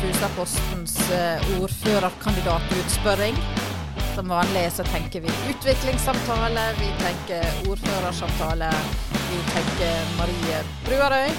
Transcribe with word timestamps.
Fustadpostens 0.00 1.10
eh, 1.10 1.60
ordførerkandidatutspørring. 1.62 3.36
Som 4.14 4.28
vanlig 4.28 4.70
så 4.72 4.84
tenker 4.84 5.20
vi 5.20 5.28
utviklingssamtale, 5.50 6.64
vi 6.78 6.88
tenker 7.02 7.44
ordførersamtale. 7.70 8.70
Vi 9.30 9.38
tenker 9.52 10.06
Marie 10.18 10.60
Bruarøy 10.86 11.30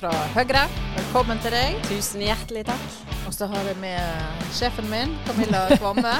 fra 0.00 0.12
Høyre. 0.36 0.64
Velkommen 0.96 1.40
til 1.42 1.54
deg. 1.56 1.78
Tusen 1.88 2.22
hjertelig 2.26 2.66
takk. 2.70 2.98
Og 3.26 3.34
så 3.34 3.48
har 3.50 3.64
vi 3.70 3.74
med 3.82 4.44
sjefen 4.54 4.90
min, 4.92 5.14
Camilla 5.26 5.64
Kvamme. 5.78 6.14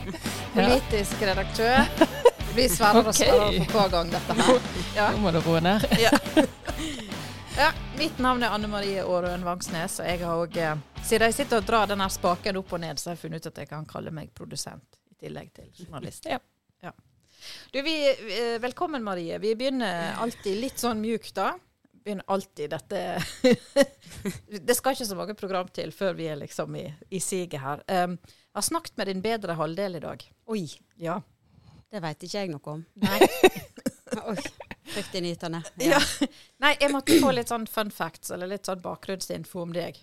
Politisk 0.56 1.22
redaktør. 1.24 1.86
Det 1.96 2.52
blir 2.58 2.68
sværere 2.68 3.06
og 3.06 3.14
Ok. 3.14 3.16
sværere 3.22 3.64
for 3.64 3.78
hver 3.80 3.94
gang 3.96 4.12
dette 4.12 4.38
her. 4.42 4.60
Ja. 4.98 5.10
Nå 5.14 5.22
må 5.24 5.32
du 5.32 5.40
roe 5.46 5.62
ned. 5.64 5.86
Ja. 6.02 6.12
ja. 7.56 7.72
Mitt 7.98 8.18
navn 8.18 8.42
er 8.42 8.54
Anne 8.54 8.68
Marie 8.70 9.02
Aarøen 9.02 9.44
Vangsnes, 9.46 9.98
og 10.00 10.08
jeg 10.08 10.22
har 10.24 10.40
òg 10.42 10.58
Siden 11.02 11.26
jeg 11.28 11.34
sitter 11.34 11.58
og 11.58 11.66
drar 11.66 11.88
denne 11.90 12.06
spaken 12.12 12.56
opp 12.60 12.72
og 12.76 12.80
ned, 12.82 13.00
så 13.00 13.10
har 13.10 13.16
jeg 13.16 13.22
funnet 13.24 13.42
ut 13.42 13.50
at 13.50 13.56
jeg 13.64 13.68
kan 13.72 13.86
kalle 13.90 14.12
meg 14.14 14.30
produsent 14.38 14.98
i 15.10 15.16
tillegg 15.24 15.48
til 15.56 15.66
journalist. 15.80 16.28
Ja. 16.30 16.38
Ja. 16.82 16.92
Du, 17.74 17.80
vi, 17.82 17.94
eh, 18.06 18.58
velkommen, 18.62 19.02
Marie. 19.02 19.38
Vi 19.42 19.50
begynner 19.58 20.14
alltid 20.22 20.60
litt 20.62 20.78
sånn 20.78 21.02
mjukt, 21.02 21.34
da. 21.34 21.56
Begynner 22.02 22.26
alltid 22.30 22.70
dette 22.70 23.02
Det 24.68 24.74
skal 24.78 24.94
ikke 24.94 25.06
så 25.10 25.18
mange 25.18 25.34
program 25.38 25.68
til 25.74 25.90
før 25.94 26.14
vi 26.18 26.28
er 26.30 26.38
liksom 26.38 26.74
i, 26.78 26.86
i 27.14 27.20
siget 27.22 27.58
her. 27.62 27.82
Um, 27.90 28.16
jeg 28.22 28.58
har 28.60 28.66
snakket 28.68 28.96
med 28.98 29.10
din 29.10 29.22
bedre 29.24 29.58
halvdel 29.58 29.98
i 29.98 30.04
dag. 30.06 30.24
Oi, 30.54 30.64
Ja. 31.02 31.18
det 31.90 32.02
veit 32.06 32.22
ikke 32.26 32.38
jeg 32.44 32.54
noe 32.54 32.76
om. 32.78 32.86
Nei. 33.02 33.18
Oi, 34.30 34.38
Fryktinngytende. 34.90 35.62
Ja. 35.92 36.00
Nei, 36.62 36.74
jeg 36.80 36.90
måtte 36.92 37.18
få 37.22 37.30
litt 37.34 37.52
sånn 37.52 37.68
fun 37.70 37.92
facts, 37.94 38.32
eller 38.34 38.50
litt 38.50 38.66
sånn 38.66 38.82
bakgrunnsinfo 38.82 39.62
om 39.62 39.76
deg. 39.76 40.00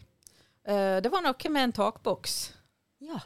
Uh, 0.69 0.99
det 1.03 1.11
var 1.11 1.23
noe 1.25 1.52
med 1.52 1.69
en 1.69 1.75
takboks. 1.75 2.39
Ja. 3.03 3.19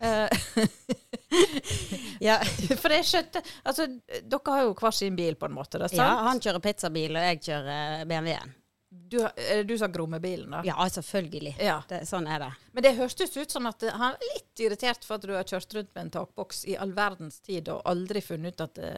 Eh, 0.00 0.28
Ja. 2.20 2.36
for 2.76 2.92
jeg 2.92 3.06
skjønte 3.08 3.40
Altså, 3.64 3.86
dere 4.04 4.52
har 4.52 4.66
jo 4.66 4.74
hver 4.76 4.92
sin 4.94 5.16
bil, 5.16 5.36
på 5.40 5.48
en 5.48 5.56
måte. 5.56 5.80
Det 5.80 5.88
er 5.92 6.02
ja, 6.02 6.12
han 6.26 6.40
kjører 6.42 6.62
pizzabil, 6.64 7.16
og 7.16 7.28
jeg 7.30 7.42
kjører 7.48 8.06
BMW-en. 8.08 8.54
Du, 8.88 9.18
er 9.22 9.60
det 9.60 9.64
du 9.68 9.74
som 9.76 9.88
har 9.88 9.94
grommebilen, 9.94 10.50
da? 10.50 10.60
Ja, 10.66 10.76
selvfølgelig. 10.90 11.56
Ja. 11.62 11.80
Det, 11.88 12.00
sånn 12.08 12.26
er 12.30 12.40
det. 12.42 12.50
Men 12.72 12.84
det 12.86 12.94
hørtes 12.96 13.34
ut 13.36 13.52
som 13.52 13.66
at 13.68 13.82
han 13.92 14.14
er 14.14 14.30
litt 14.34 14.62
irritert 14.62 15.04
for 15.06 15.18
at 15.18 15.26
du 15.26 15.34
har 15.34 15.46
kjørt 15.46 15.74
rundt 15.76 15.92
med 15.94 16.06
en 16.06 16.12
takboks 16.16 16.64
i 16.70 16.76
all 16.80 16.94
verdens 16.96 17.40
tid 17.44 17.68
og 17.72 17.82
aldri 17.88 18.22
funnet 18.24 18.54
ut 18.56 18.64
at 18.64 18.78
det, 18.78 18.92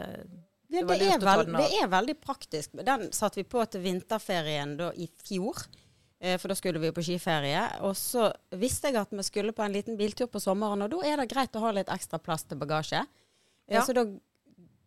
Var 0.69 0.99
det, 1.01 1.07
er 1.15 1.19
vel, 1.25 1.47
det 1.65 1.69
er 1.83 1.89
veldig 1.89 2.17
praktisk. 2.21 2.75
Den 2.85 3.07
satte 3.17 3.41
vi 3.41 3.45
på 3.49 3.63
til 3.73 3.81
vinterferien 3.87 4.77
da 4.77 4.91
i 5.01 5.09
fjor. 5.25 5.63
eh, 6.21 6.37
For 6.37 6.49
da 6.49 6.55
skulle 6.59 6.79
vi 6.83 6.91
på 6.93 7.01
skiferie. 7.07 7.63
Og 7.89 7.95
så 7.97 8.29
visste 8.53 8.89
jeg 8.91 8.97
at 9.01 9.11
vi 9.17 9.23
skulle 9.25 9.53
på 9.57 9.65
en 9.65 9.73
liten 9.73 9.97
biltur 9.97 10.27
på 10.29 10.41
sommeren, 10.45 10.83
og 10.85 10.91
da 10.91 11.03
er 11.09 11.17
det 11.23 11.29
greit 11.33 11.57
å 11.57 11.61
ha 11.65 11.71
litt 11.73 11.89
ekstra 11.89 12.19
plass 12.21 12.45
til 12.45 12.59
bagasje. 12.61 13.01
Eh, 13.69 13.75
Ja. 13.79 13.85
Så 13.85 13.93
da 13.95 14.05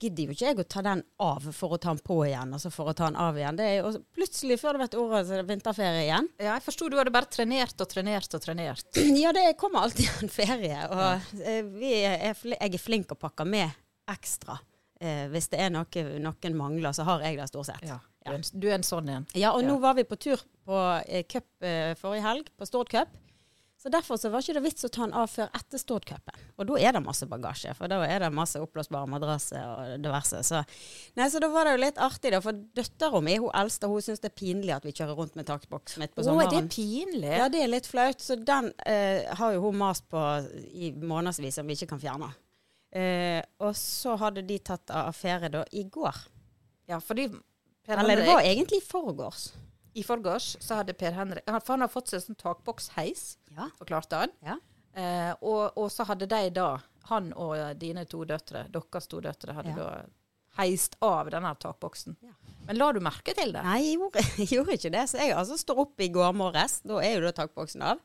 gidder 0.01 0.25
jo 0.25 0.33
ikke 0.33 0.47
jeg 0.47 0.57
å 0.57 0.63
ta 0.67 0.81
den 0.81 1.03
av 1.21 1.43
for 1.53 1.75
å 1.75 1.77
ta 1.79 1.89
den 1.93 1.99
på 2.01 2.15
igjen, 2.25 2.53
og 2.55 2.59
så 2.59 2.71
for 2.73 2.89
å 2.89 2.93
ta 2.97 3.05
den 3.05 3.15
av 3.21 3.35
igjen. 3.37 3.55
Det 3.59 3.65
er 3.69 3.75
jo 3.83 3.91
plutselig, 4.17 4.57
før 4.59 4.73
det 4.73 4.79
vet 4.81 4.95
ordet, 4.97 5.27
så 5.27 5.33
er 5.35 5.43
det 5.43 5.49
vinterferie 5.51 6.05
igjen. 6.07 6.29
Ja, 6.41 6.55
jeg 6.55 6.63
forsto 6.65 6.89
du 6.89 6.97
hadde 6.97 7.13
bare 7.13 7.29
trenert 7.29 7.77
og 7.81 7.87
trenert 7.89 8.33
og 8.33 8.41
trenert. 8.41 8.85
Ja, 9.21 9.31
det 9.31 9.57
kommer 9.61 9.83
alltid 9.85 10.09
en 10.23 10.29
ferie. 10.33 10.79
Og 10.89 11.37
eh, 11.45 11.61
vi 11.77 11.93
er, 12.01 12.33
jeg 12.33 12.73
er 12.73 12.81
flink 12.81 13.13
å 13.13 13.19
pakke 13.21 13.45
med 13.45 13.69
ekstra. 14.09 14.57
Eh, 15.01 15.25
hvis 15.33 15.49
det 15.49 15.57
er 15.63 15.71
noe 15.73 16.03
noen 16.21 16.55
mangler, 16.59 16.93
så 16.93 17.01
har 17.07 17.23
jeg 17.25 17.39
det 17.39 17.47
stort 17.49 17.71
sett. 17.71 17.81
Ja. 17.89 17.97
Du, 18.21 18.29
er 18.29 18.37
en, 18.37 18.43
du 18.61 18.67
er 18.69 18.75
en 18.77 18.85
sånn 18.85 19.09
en. 19.09 19.23
Ja, 19.33 19.55
og 19.55 19.63
Ja. 19.63 19.71
nå 19.71 19.79
var 19.81 19.95
vi 19.97 20.03
på 20.05 20.17
tur 20.21 20.37
på 20.67 20.77
eh, 21.07 21.23
cup 21.25 21.47
eh, 21.65 21.95
forrige 21.97 22.21
helg, 22.27 22.51
på 22.57 22.67
Stord 22.69 22.91
Cup. 22.93 23.09
Så 23.81 23.89
derfor 23.89 24.13
så 24.21 24.29
var 24.29 24.43
ikke 24.45 24.53
det 24.59 24.61
vits 24.61 24.85
å 24.85 24.89
ta 24.93 25.07
den 25.07 25.15
av 25.17 25.25
før 25.25 25.47
etter 25.57 25.79
Stord 25.81 26.03
Cupen. 26.05 26.35
Og 26.61 26.67
da 26.69 26.75
er 26.77 26.93
det 26.93 26.99
masse 27.01 27.25
bagasje, 27.25 27.73
for 27.73 27.89
da 27.89 27.97
er 28.05 28.21
det 28.21 28.27
masse 28.37 28.59
oppblåsbare 28.61 29.09
madrasser 29.09 29.63
og 29.65 30.03
diverse. 30.03 30.43
Så, 30.45 30.59
nei, 31.17 31.25
så 31.33 31.41
da 31.41 31.49
var 31.49 31.65
det 31.65 31.73
jo 31.73 31.79
litt 31.87 31.97
artig, 31.97 32.29
da. 32.35 32.43
For 32.45 32.53
døttera 32.77 33.23
mi, 33.25 33.39
hun 33.41 33.49
eldste, 33.57 33.89
hun 33.89 34.05
syns 34.05 34.21
det 34.21 34.29
er 34.29 34.37
pinlig 34.37 34.75
at 34.75 34.85
vi 34.85 34.93
kjører 34.93 35.17
rundt 35.17 35.33
med 35.39 35.49
takboks 35.49 35.97
midt 35.97 36.13
på 36.13 36.21
Å, 36.21 36.37
er 36.45 36.53
det 36.53 36.61
pinlig? 36.75 37.33
Ja, 37.41 37.49
det 37.49 37.63
er 37.65 37.73
litt 37.73 37.89
flaut. 37.89 38.21
Så 38.21 38.37
den 38.37 38.69
eh, 38.85 39.25
har 39.41 39.57
jo 39.57 39.65
hun 39.65 39.81
mast 39.81 40.05
på 40.13 40.21
i 40.77 40.93
månedsvis 40.93 41.57
som 41.57 41.65
vi 41.65 41.73
ikke 41.73 41.89
kan 41.95 42.05
fjerne. 42.05 42.29
Eh, 42.91 43.41
og 43.63 43.75
så 43.79 44.17
hadde 44.19 44.41
de 44.47 44.57
tatt 44.59 44.89
av 44.91 45.09
affære 45.13 45.49
da 45.53 45.63
i 45.71 45.83
går. 45.87 46.17
Ja, 46.91 46.99
fordi 46.99 47.29
Per 47.85 47.97
Eller 47.97 48.19
det 48.21 48.27
var 48.27 48.41
egentlig 48.45 48.77
i 48.81 48.85
forgårs. 48.85 49.51
i 49.95 50.03
forgårs 50.03 50.57
så 50.61 50.75
hadde 50.81 50.93
Per 50.93 51.11
Henrik 51.15 51.43
For 51.47 51.73
han 51.73 51.81
har 51.81 51.89
fått 51.89 52.11
seg 52.11 52.21
sånn 52.21 52.37
takboksheis, 52.37 53.37
Ja. 53.55 53.69
forklarte 53.79 54.13
han. 54.25 54.29
ja. 54.43 54.57
Eh, 54.93 55.33
og, 55.41 55.77
og 55.77 55.87
så 55.89 56.03
hadde 56.05 56.27
de 56.27 56.49
da, 56.49 56.77
han 57.07 57.31
og 57.33 57.55
dine 57.79 58.03
to 58.05 58.25
døtre, 58.25 58.65
deres 58.69 59.07
to 59.07 59.21
døtre, 59.21 59.53
hadde 59.55 59.69
Ja. 59.69 59.75
da 59.75 60.05
heist 60.57 60.97
av 61.01 61.29
denne 61.31 61.55
takboksen. 61.55 62.17
Ja. 62.21 62.33
Men 62.67 62.77
la 62.77 62.91
du 62.91 62.99
merke 62.99 63.33
til 63.33 63.53
det? 63.53 63.63
Nei, 63.63 63.77
jeg 63.85 63.97
gjorde, 63.97 64.19
jeg 64.37 64.47
gjorde 64.51 64.73
ikke 64.75 64.91
det. 64.91 65.05
Så 65.09 65.17
jeg 65.17 65.31
altså 65.33 65.57
står 65.57 65.79
opp 65.85 65.99
i 66.03 66.09
går 66.11 66.33
morges. 66.35 66.81
Da 66.83 66.99
er 66.99 67.15
jo 67.15 67.21
da 67.21 67.31
takboksen 67.31 67.81
av. 67.81 67.99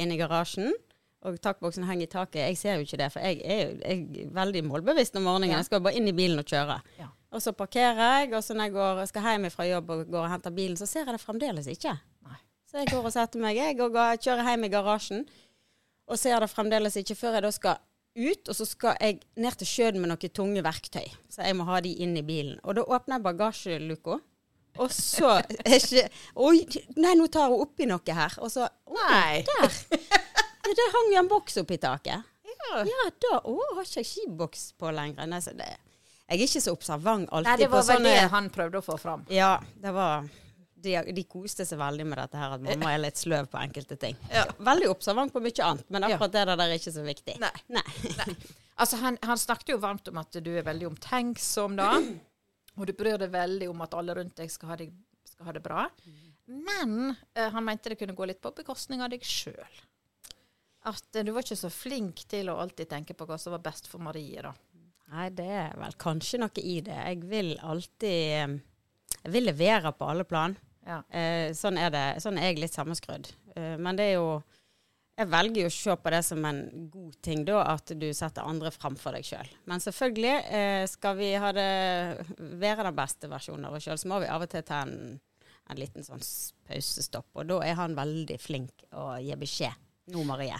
Inne 0.00 0.14
i 0.16 0.16
garasjen. 0.16 0.72
Og 1.22 1.36
takboksen 1.38 1.84
henger 1.86 2.08
i 2.08 2.10
taket. 2.10 2.40
Jeg 2.42 2.58
ser 2.58 2.78
jo 2.78 2.86
ikke 2.86 2.98
det, 2.98 3.08
for 3.14 3.22
jeg 3.22 3.42
er 3.44 3.60
jo 3.60 3.74
jeg 3.78 4.24
er 4.24 4.30
veldig 4.34 4.62
målbevisst 4.66 5.18
om 5.20 5.28
morgenen. 5.28 5.54
Jeg 5.54 5.68
skal 5.68 5.82
bare 5.84 5.94
inn 6.00 6.10
i 6.10 6.14
bilen 6.16 6.42
og 6.42 6.48
kjøre. 6.50 6.80
Ja. 6.98 7.12
Og 7.32 7.40
så 7.44 7.54
parkerer 7.56 8.00
jeg, 8.00 8.32
og 8.36 8.42
så 8.44 8.56
når 8.56 8.68
jeg 8.68 8.74
går, 8.74 9.04
skal 9.08 9.28
hjem 9.30 9.46
fra 9.54 9.68
jobb 9.68 9.92
og 9.94 10.02
går 10.10 10.24
og 10.26 10.32
henter 10.34 10.52
bilen, 10.56 10.76
så 10.76 10.88
ser 10.88 11.06
jeg 11.06 11.14
det 11.14 11.22
fremdeles 11.22 11.68
ikke. 11.70 11.94
Nei. 12.26 12.40
Så 12.68 12.82
jeg 12.82 12.90
går 12.90 13.06
og 13.08 13.14
setter 13.14 13.40
meg, 13.40 13.56
jeg, 13.56 13.78
og 13.80 13.94
går, 13.94 14.18
kjører 14.24 14.50
hjem 14.50 14.66
i 14.66 14.72
garasjen. 14.72 15.24
Og 16.10 16.18
ser 16.20 16.42
det 16.42 16.50
fremdeles 16.50 16.98
ikke 17.00 17.16
før 17.16 17.38
jeg 17.38 17.46
da 17.46 17.52
skal 17.54 17.80
ut, 18.12 18.48
og 18.50 18.56
så 18.58 18.66
skal 18.68 18.98
jeg 19.00 19.22
ned 19.40 19.56
til 19.60 19.70
sjøen 19.70 20.00
med 20.02 20.10
noen 20.10 20.34
tunge 20.34 20.64
verktøy. 20.64 21.06
Så 21.32 21.46
jeg 21.46 21.56
må 21.56 21.64
ha 21.70 21.78
de 21.84 21.94
inn 22.04 22.18
i 22.18 22.24
bilen. 22.26 22.58
Og 22.66 22.76
da 22.76 22.84
åpner 22.84 23.16
jeg 23.16 23.26
bagasjeluka. 23.28 24.18
Og 24.80 24.92
så 24.92 25.34
er 25.36 25.74
ikke 25.76 26.06
Oi, 26.40 26.62
nei, 26.96 27.12
nå 27.18 27.26
tar 27.32 27.50
hun 27.52 27.64
oppi 27.64 27.88
noe 27.88 28.16
her. 28.16 28.36
Og 28.40 28.52
så 28.52 28.68
Nei. 28.92 29.44
der! 29.48 30.20
Det 30.76 30.90
hang 30.96 31.08
jo 31.12 31.22
en 31.22 31.30
boks 31.30 31.58
oppi 31.62 31.78
taket. 31.82 32.28
Ja. 32.52 32.82
Ja, 32.88 33.08
da 33.24 33.38
Å, 33.48 33.56
har 33.76 33.84
ikke 33.84 34.00
jeg 34.00 34.08
skiboks 34.08 34.70
på 34.80 34.92
lenger. 34.94 35.26
Nei, 35.28 35.40
så 35.44 35.52
det 35.56 35.68
Jeg 35.68 36.38
er 36.38 36.44
ikke 36.46 36.62
så 36.64 36.72
observant 36.72 37.28
alltid 37.28 37.50
Nei, 37.50 37.56
det 37.60 37.68
var 37.72 37.82
vel 37.82 37.98
sånne 37.98 38.14
det 38.16 38.30
han 38.32 38.48
prøvde 38.54 38.80
å 38.80 38.86
få 38.86 38.96
fram. 39.00 39.26
Ja, 39.32 39.56
det 39.82 39.92
var 39.92 40.28
de, 40.82 40.96
de 41.14 41.24
koste 41.30 41.66
seg 41.68 41.78
veldig 41.80 42.06
med 42.08 42.18
dette 42.18 42.38
her, 42.40 42.56
at 42.56 42.64
mamma 42.64 42.90
er 42.94 43.02
litt 43.04 43.20
sløv 43.20 43.48
på 43.52 43.60
enkelte 43.60 43.98
ting. 44.00 44.16
Ja. 44.32 44.44
Veldig 44.58 44.88
observant 44.90 45.34
på 45.34 45.42
mye 45.44 45.66
annet, 45.66 45.86
men 45.94 46.08
akkurat 46.08 46.34
det 46.34 46.44
der 46.50 46.64
er 46.64 46.74
ikke 46.74 46.94
så 46.94 47.04
viktig. 47.06 47.36
Nei. 47.42 47.52
Nei. 47.76 47.84
Nei. 48.18 48.34
Altså, 48.82 48.98
han, 49.02 49.18
han 49.22 49.38
snakket 49.38 49.74
jo 49.74 49.78
varmt 49.82 50.08
om 50.10 50.18
at 50.22 50.40
du 50.42 50.50
er 50.56 50.64
veldig 50.66 50.88
omtenksom, 50.88 51.76
da. 51.78 51.92
Og 52.80 52.88
du 52.88 52.94
bryr 52.96 53.20
deg 53.20 53.30
veldig 53.34 53.68
om 53.70 53.84
at 53.84 53.94
alle 53.98 54.16
rundt 54.16 54.38
deg 54.40 54.50
skal 54.50 54.72
ha, 54.72 54.78
deg, 54.80 54.94
skal 55.28 55.50
ha 55.50 55.54
det 55.54 55.62
bra. 55.62 55.86
Men 56.48 57.12
uh, 57.12 57.48
han 57.52 57.66
mente 57.66 57.92
det 57.92 58.00
kunne 58.00 58.16
gå 58.16 58.26
litt 58.26 58.40
på 58.42 58.54
bekostning 58.56 59.04
av 59.04 59.12
deg 59.12 59.24
sjøl. 59.28 59.82
At 60.88 61.16
eh, 61.16 61.24
du 61.24 61.32
var 61.34 61.46
ikke 61.46 61.58
så 61.58 61.70
flink 61.72 62.24
til 62.30 62.50
å 62.50 62.58
alltid 62.62 62.90
tenke 62.90 63.16
på 63.18 63.26
hva 63.28 63.38
som 63.38 63.54
var 63.54 63.62
best 63.64 63.88
for 63.90 64.02
Marie, 64.02 64.42
da. 64.42 64.54
Nei, 65.12 65.28
det 65.36 65.48
er 65.66 65.74
vel 65.76 65.94
kanskje 66.00 66.40
noe 66.40 66.62
i 66.64 66.78
det. 66.84 66.96
Jeg 66.96 67.24
vil 67.28 67.54
alltid 67.60 68.20
eh, 68.38 68.54
Jeg 69.22 69.34
vil 69.34 69.50
levere 69.50 69.92
på 69.94 70.08
alle 70.08 70.24
plan. 70.26 70.56
Ja. 70.86 71.02
Eh, 71.10 71.52
sånn 71.54 71.78
er 71.78 71.92
det. 71.94 72.06
Sånn 72.24 72.40
er 72.40 72.50
jeg 72.50 72.62
litt 72.62 72.74
sammenskrudd. 72.74 73.30
Eh, 73.54 73.76
men 73.78 73.98
det 73.98 74.12
er 74.12 74.18
jo 74.18 74.42
Jeg 75.12 75.28
velger 75.28 75.66
jo 75.66 75.68
å 75.68 75.74
se 75.76 75.94
på 76.00 76.10
det 76.10 76.22
som 76.24 76.44
en 76.48 76.60
god 76.90 77.16
ting, 77.22 77.42
da, 77.44 77.58
at 77.74 77.90
du 78.00 78.06
setter 78.16 78.48
andre 78.48 78.70
framfor 78.72 79.12
deg 79.12 79.26
sjøl. 79.28 79.50
Men 79.68 79.82
selvfølgelig, 79.84 80.32
eh, 80.56 80.84
skal 80.88 81.18
vi 81.18 81.28
ha 81.36 81.50
det, 81.52 81.66
være 82.38 82.86
den 82.88 82.96
beste 82.96 83.28
versjonen 83.28 83.68
av 83.68 83.76
oss 83.76 83.84
sjøl, 83.84 84.00
så 84.00 84.08
må 84.08 84.22
vi 84.24 84.30
av 84.32 84.46
og 84.46 84.50
til 84.50 84.64
ta 84.64 84.80
en, 84.86 85.20
en 85.68 85.78
liten 85.78 86.08
sånn 86.08 86.24
pausestopp. 86.64 87.28
Og 87.36 87.50
da 87.52 87.60
er 87.68 87.76
han 87.78 87.98
veldig 88.00 88.40
flink 88.40 88.86
å 88.96 89.10
gi 89.20 89.36
beskjed. 89.36 89.84
Nå, 90.16 90.24
Marie, 90.26 90.56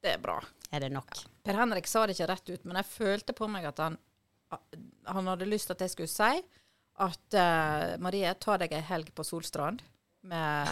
Det 0.00 0.14
er 0.16 0.22
bra. 0.22 0.38
er 0.70 0.80
det 0.80 0.92
nok. 0.94 1.12
Per 1.44 1.58
Henrik 1.58 1.88
sa 1.90 2.06
det 2.06 2.16
ikke 2.16 2.30
rett 2.30 2.50
ut, 2.50 2.64
men 2.64 2.78
jeg 2.80 2.88
følte 2.88 3.36
på 3.36 3.48
meg 3.50 3.66
at 3.68 3.80
han, 3.82 3.98
han 5.04 5.30
hadde 5.32 5.48
lyst 5.48 5.68
til 5.70 5.76
at 5.76 5.84
jeg 5.84 5.94
skulle 5.94 6.12
si 6.12 6.42
at 7.00 7.36
uh, 7.36 7.96
Marie, 8.02 8.34
ta 8.40 8.58
deg 8.60 8.74
ei 8.76 8.82
helg 8.90 9.08
på 9.16 9.24
Solstrand 9.24 9.80
med 10.28 10.68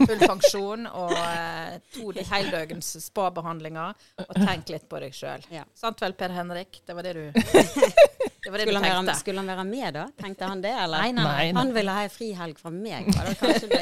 full 0.00 0.18
pensjon 0.30 0.88
og 0.90 1.12
uh, 1.14 1.76
to 1.94 2.10
heldøgns 2.32 2.96
spabehandlinger, 3.04 3.94
og 4.24 4.40
tenk 4.42 4.72
litt 4.74 4.88
på 4.90 4.98
deg 5.04 5.14
sjøl. 5.14 5.44
Ja. 5.54 5.62
Sant 5.78 6.02
vel, 6.02 6.16
Per 6.18 6.34
Henrik? 6.34 6.82
Det 6.86 6.96
var 6.98 7.06
det 7.06 7.14
du, 7.14 7.24
det 8.42 8.50
var 8.50 8.58
det 8.58 8.66
du 8.66 8.72
Skulle 8.72 8.82
han, 8.82 9.06
være, 9.06 9.18
skulle 9.20 9.44
han 9.44 9.52
være 9.54 9.66
med, 9.70 9.88
da? 10.00 10.08
Tenkte 10.18 10.50
han 10.50 10.64
det, 10.64 10.74
eller? 10.74 10.98
Nei, 10.98 11.12
nei. 11.14 11.26
Nei, 11.28 11.46
nei. 11.52 11.58
Han 11.60 11.74
ville 11.76 11.94
ha 11.94 12.06
ei 12.08 12.12
frihelg 12.12 12.58
fra 12.58 12.74
meg. 12.74 13.12
Var 13.14 13.30
det 13.30 13.36
kanskje 13.38 13.66
det 13.70 13.80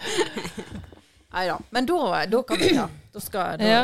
Nei 1.30 1.46
da. 1.46 1.56
Men 1.70 1.86
da, 1.86 1.98
da 2.26 2.42
kan 2.42 2.58
vi 2.60 2.72
ta. 2.74 2.88
Da 3.12 3.20
skal, 3.20 3.58
da, 3.58 3.64
Ja. 3.66 3.82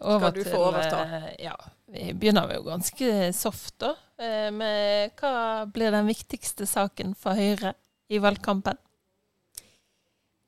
Skal 0.00 0.32
du 0.34 0.44
få 0.44 0.58
overta? 0.68 1.00
eh, 1.04 1.34
Ja. 1.44 1.56
Vi 1.90 2.12
begynner 2.14 2.52
jo 2.54 2.62
ganske 2.62 3.32
soft, 3.34 3.78
da. 3.78 3.94
eh, 4.18 4.50
Med 4.50 5.10
hva 5.20 5.66
blir 5.66 5.90
den 5.90 6.06
viktigste 6.06 6.66
saken 6.66 7.14
for 7.16 7.34
Høyre 7.34 7.74
i 8.10 8.18
valgkampen? 8.18 8.76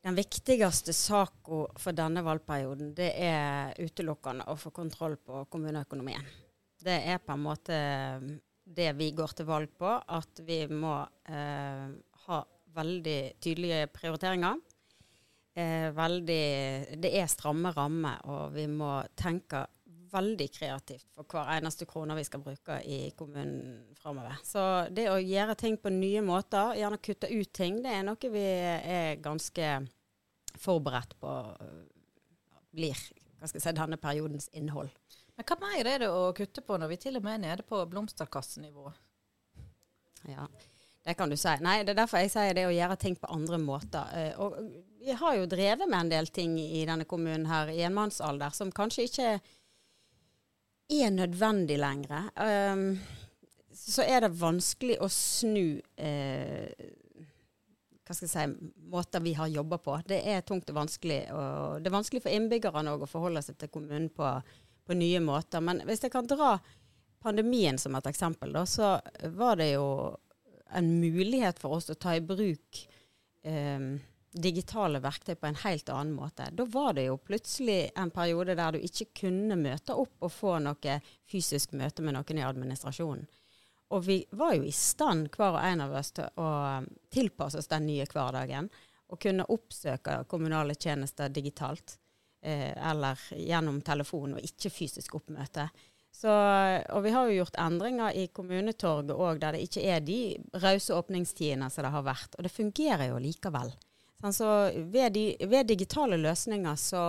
Den 0.03 0.17
viktigste 0.19 0.93
saka 0.93 1.67
for 1.79 1.93
denne 1.95 2.23
valgperioden, 2.27 2.95
det 2.95 3.13
er 3.23 3.75
utelukkende 3.79 4.45
å 4.51 4.57
få 4.59 4.73
kontroll 4.75 5.15
på 5.17 5.45
kommuneøkonomien. 5.51 6.25
Det 6.83 6.97
er 7.07 7.19
på 7.23 7.33
en 7.37 7.45
måte 7.45 7.77
det 8.65 8.89
vi 8.99 9.13
går 9.15 9.35
til 9.39 9.47
valg 9.47 9.69
på, 9.79 9.93
at 10.09 10.41
vi 10.43 10.65
må 10.67 10.97
eh, 11.29 11.87
ha 12.27 12.41
veldig 12.75 13.21
tydelige 13.43 13.87
prioriteringer. 13.95 14.59
Eh, 15.53 15.91
veldig, 15.93 16.43
det 17.03 17.13
er 17.21 17.29
stramme 17.29 17.75
rammer, 17.77 18.23
og 18.33 18.55
vi 18.55 18.67
må 18.71 18.95
tenke 19.19 19.67
veldig 20.13 20.47
kreativt 20.53 21.07
for 21.13 21.29
hver 21.29 21.55
eneste 21.55 21.87
krone 21.89 22.17
vi 22.17 22.25
skal 22.25 22.43
bruke 22.45 22.79
i 22.85 22.99
kommunen 23.17 23.95
framover. 24.01 24.41
Så 24.45 24.63
det 24.93 25.09
å 25.13 25.21
gjøre 25.21 25.57
ting 25.61 25.79
på 25.81 25.93
nye 25.93 26.23
måter, 26.25 26.77
gjerne 26.81 27.01
kutte 27.05 27.31
ut 27.33 27.53
ting, 27.57 27.81
det 27.85 27.95
er 27.97 28.05
noe 28.07 28.33
vi 28.33 28.45
er 28.45 29.21
ganske 29.25 29.73
forberedt 30.61 31.17
på 31.21 31.37
blir 32.73 32.97
hva 33.43 33.49
skal 33.49 33.59
jeg 33.59 33.65
si, 33.65 33.75
denne 33.75 33.99
periodens 33.99 34.49
innhold. 34.55 34.93
Men 35.35 35.47
hva 35.49 35.57
mer 35.59 35.89
er 35.89 36.05
det 36.05 36.11
å 36.13 36.29
kutte 36.37 36.63
på 36.65 36.77
når 36.79 36.93
vi 36.93 37.01
til 37.03 37.19
og 37.19 37.25
med 37.27 37.41
er 37.41 37.43
nede 37.43 37.65
på 37.67 37.81
blomsterkassenivå? 37.91 38.93
Ja, 40.31 40.47
det 41.03 41.17
kan 41.19 41.33
du 41.33 41.35
si. 41.35 41.51
Nei, 41.65 41.81
det 41.83 41.97
er 41.97 42.03
derfor 42.05 42.23
jeg 42.23 42.31
sier 42.31 42.55
det 42.55 42.69
å 42.69 42.75
gjøre 42.75 42.99
ting 43.03 43.17
på 43.19 43.31
andre 43.35 43.59
måter. 43.59 44.13
Eh, 44.15 44.39
og 44.39 44.61
vi 45.03 45.17
har 45.19 45.35
jo 45.37 45.49
drevet 45.51 45.89
med 45.89 46.01
en 46.01 46.13
del 46.13 46.29
ting 46.31 46.57
i 46.61 46.85
denne 46.87 47.07
kommunen 47.09 47.47
her 47.51 47.71
i 47.73 47.83
en 47.87 47.95
mannsalder 47.97 48.55
som 48.55 48.73
kanskje 48.75 49.07
ikke 49.09 49.29
er 50.93 51.15
nødvendig 51.15 51.79
lenger. 51.81 52.29
Um, 52.37 53.01
så 53.75 54.05
er 54.05 54.23
det 54.23 54.37
vanskelig 54.39 54.99
å 55.03 55.09
snu 55.11 55.81
eh, 55.97 56.91
hva 58.03 58.15
skal 58.15 58.29
jeg 58.29 58.33
si, 58.35 58.71
måter 58.93 59.23
vi 59.25 59.33
har 59.39 59.51
jobba 59.51 59.79
på. 59.81 59.97
Det 60.07 60.21
er 60.29 60.45
tungt 60.47 60.69
og 60.71 60.77
vanskelig. 60.83 61.21
Og 61.33 61.81
det 61.81 61.89
er 61.89 61.97
vanskelig 61.97 62.23
for 62.25 62.35
innbyggerne 62.35 62.97
å 62.97 63.09
forholde 63.09 63.43
seg 63.47 63.57
til 63.59 63.71
kommunen 63.73 64.11
på, 64.13 64.29
på, 64.85 64.97
nye 64.99 65.23
måter. 65.25 65.63
Men 65.65 65.81
hvis 65.89 66.05
jeg 66.05 66.13
kan 66.13 66.29
dra 66.29 66.57
pandemien 67.23 67.79
som 67.79 67.97
et 67.97 68.11
eksempel, 68.11 68.53
da, 68.53 68.67
så 68.69 68.97
var 69.39 69.59
det 69.63 69.73
jo 69.73 69.87
en 70.77 70.91
mulighet 71.01 71.61
for 71.63 71.79
oss 71.79 71.89
å 71.93 71.97
ta 71.97 72.17
i 72.19 72.25
bruk 72.25 72.83
eh, 73.47 73.89
digitale 74.33 75.01
verktøy 75.05 75.35
på 75.37 75.47
en 75.49 75.59
helt 75.65 75.89
annen 75.93 76.15
måte. 76.17 76.49
Da 76.53 76.65
var 76.65 76.97
det 76.97 77.07
jo 77.07 77.19
plutselig 77.21 77.91
en 77.97 78.11
periode 78.11 78.57
der 78.57 78.73
du 78.73 78.85
ikke 78.85 79.11
kunne 79.25 79.59
møte 79.61 79.97
opp 79.99 80.25
og 80.25 80.33
få 80.33 80.57
noe 80.65 80.99
fysisk 81.29 81.75
møte 81.77 82.05
med 82.05 82.17
noen 82.17 82.41
i 82.41 82.47
administrasjonen. 82.47 83.27
Og 83.93 84.05
vi 84.07 84.23
var 84.31 84.55
jo 84.57 84.65
i 84.65 84.73
stand, 84.73 85.29
hver 85.37 85.59
og 85.59 85.65
en 85.69 85.83
av 85.85 85.93
oss, 85.99 86.15
til 86.17 86.41
å 86.41 86.49
tilpasse 87.13 87.61
oss 87.61 87.69
den 87.69 87.85
nye 87.91 88.07
hverdagen. 88.09 88.71
Og 89.13 89.21
kunne 89.21 89.45
oppsøke 89.53 90.23
kommunale 90.31 90.79
tjenester 90.81 91.29
digitalt. 91.29 91.99
Eh, 92.41 92.73
eller 92.91 93.21
gjennom 93.37 93.83
telefon, 93.85 94.39
og 94.39 94.47
ikke 94.49 94.73
fysisk 94.73 95.19
oppmøte. 95.21 95.69
Så, 96.13 96.33
og 96.93 97.05
vi 97.05 97.13
har 97.13 97.29
jo 97.29 97.37
gjort 97.43 97.61
endringer 97.61 98.17
i 98.17 98.27
kommunetorget 98.35 99.13
òg, 99.15 99.39
der 99.45 99.57
det 99.57 99.67
ikke 99.69 99.85
er 99.93 100.03
de 100.05 100.19
rause 100.65 100.97
åpningstidene 100.97 101.69
som 101.73 101.87
det 101.87 101.93
har 101.95 102.09
vært. 102.09 102.37
Og 102.37 102.49
det 102.49 102.53
fungerer 102.53 103.13
jo 103.13 103.21
likevel. 103.23 103.73
Altså, 104.23 104.71
ved, 104.75 105.13
de, 105.17 105.25
ved, 105.41 105.67
digitale 105.67 106.17
løsninger, 106.21 106.77
så, 106.79 107.03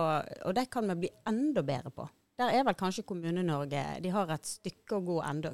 og 0.44 0.54
det 0.56 0.66
kan 0.70 0.88
vi 0.90 1.04
bli 1.04 1.10
enda 1.30 1.62
bedre 1.62 1.92
på. 1.94 2.08
Der 2.38 2.50
er 2.50 2.64
vel 2.66 2.74
kanskje 2.74 3.04
Kommune-Norge 3.06 3.82
De 4.02 4.10
har 4.10 4.30
et 4.34 4.48
stykke 4.48 4.98
å 4.98 5.04
gå 5.06 5.20
ennå. 5.22 5.52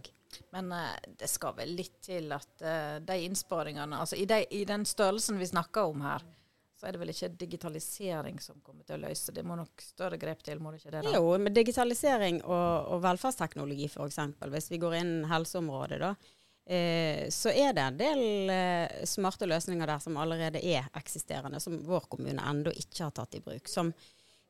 Men 0.55 0.73
uh, 0.73 0.95
det 1.21 1.29
skal 1.29 1.57
vel 1.59 1.75
litt 1.77 1.99
til 2.07 2.33
at 2.33 2.65
uh, 2.65 2.97
de 3.05 3.17
innsparingene 3.27 3.99
altså 3.99 4.17
i, 4.17 4.25
de, 4.31 4.45
i, 4.57 4.63
den 4.65 4.87
størrelsen 4.89 5.41
vi 5.41 5.51
snakker 5.51 5.91
om 5.91 6.05
her, 6.07 6.25
så 6.81 6.89
er 6.89 6.97
det 6.97 7.03
vel 7.03 7.13
ikke 7.13 7.33
digitalisering 7.43 8.39
som 8.41 8.63
kommer 8.65 8.87
til 8.89 8.97
å 8.97 9.03
løse 9.03 9.35
det. 9.37 9.45
må 9.45 9.59
nok 9.59 9.85
større 9.85 10.17
grep 10.23 10.41
til, 10.47 10.63
må 10.65 10.73
det 10.73 10.81
ikke 10.81 10.95
det? 10.95 11.03
da? 11.05 11.13
Jo, 11.19 11.35
med 11.37 11.53
digitalisering 11.59 12.41
og, 12.47 12.95
og 12.95 13.03
velferdsteknologi 13.05 13.91
f.eks. 13.91 14.23
Hvis 14.55 14.71
vi 14.73 14.81
går 14.81 15.01
inn 15.03 15.17
helseområdet, 15.29 16.01
da 16.01 16.15
Eh, 16.71 17.29
så 17.29 17.51
er 17.51 17.73
det 17.75 17.83
en 17.83 17.97
del 17.99 18.51
eh, 18.55 19.05
smarte 19.05 19.47
løsninger 19.51 19.91
der 19.91 19.99
som 19.99 20.19
allerede 20.23 20.61
er 20.63 20.87
eksisterende, 20.95 21.59
som 21.59 21.81
vår 21.83 22.07
kommune 22.13 22.45
ennå 22.47 22.71
ikke 22.71 23.09
har 23.09 23.15
tatt 23.17 23.35
i 23.35 23.41
bruk. 23.43 23.67
Som 23.67 23.91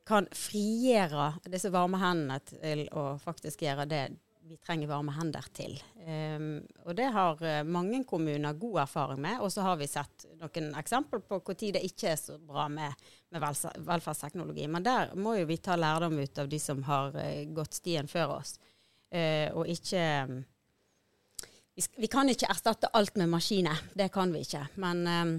kan 0.05 0.29
frigjøre 0.37 1.31
disse 1.49 1.71
varme 1.73 2.01
hendene 2.03 2.37
til 2.45 2.85
å 2.93 3.15
faktisk 3.23 3.65
gjøre 3.65 3.89
det 3.89 4.03
vi 4.51 4.59
trenger 4.61 4.91
varme 4.91 5.15
hender 5.17 5.49
til. 5.57 5.79
Um, 6.05 6.61
og 6.85 6.97
det 6.99 7.09
har 7.15 7.41
uh, 7.41 7.63
mange 7.65 8.03
kommuner 8.05 8.57
god 8.59 8.83
erfaring 8.85 9.25
med. 9.25 9.41
Og 9.41 9.53
så 9.55 9.65
har 9.65 9.81
vi 9.81 9.89
sett 9.89 10.29
noen 10.43 10.73
eksempel 10.77 11.25
på 11.25 11.41
når 11.41 11.77
det 11.79 11.85
ikke 11.87 12.13
er 12.13 12.21
så 12.21 12.37
bra 12.37 12.69
med, 12.69 13.01
med 13.31 13.47
velferdsteknologi. 13.87 14.69
Men 14.69 14.85
der 14.85 15.17
må 15.17 15.39
jo 15.39 15.49
vi 15.49 15.57
ta 15.57 15.79
lærdom 15.79 16.19
ut 16.21 16.43
av 16.43 16.53
de 16.53 16.61
som 16.61 16.83
har 16.85 17.17
uh, 17.17 17.45
gått 17.55 17.81
stien 17.81 18.11
før 18.11 18.41
oss, 18.43 18.59
og 19.11 19.67
ikke 19.67 20.03
vi, 21.81 22.05
vi, 22.05 22.13
kan 22.13 22.29
ikke 22.29 22.51
erstatte 22.53 22.93
alt 22.97 23.17
med 23.17 23.33
maskiner, 23.33 23.81
det 23.97 24.11
kan 24.13 24.33
vi 24.35 24.45
ikke. 24.45 24.67
Men 24.83 25.03
um, 25.09 25.35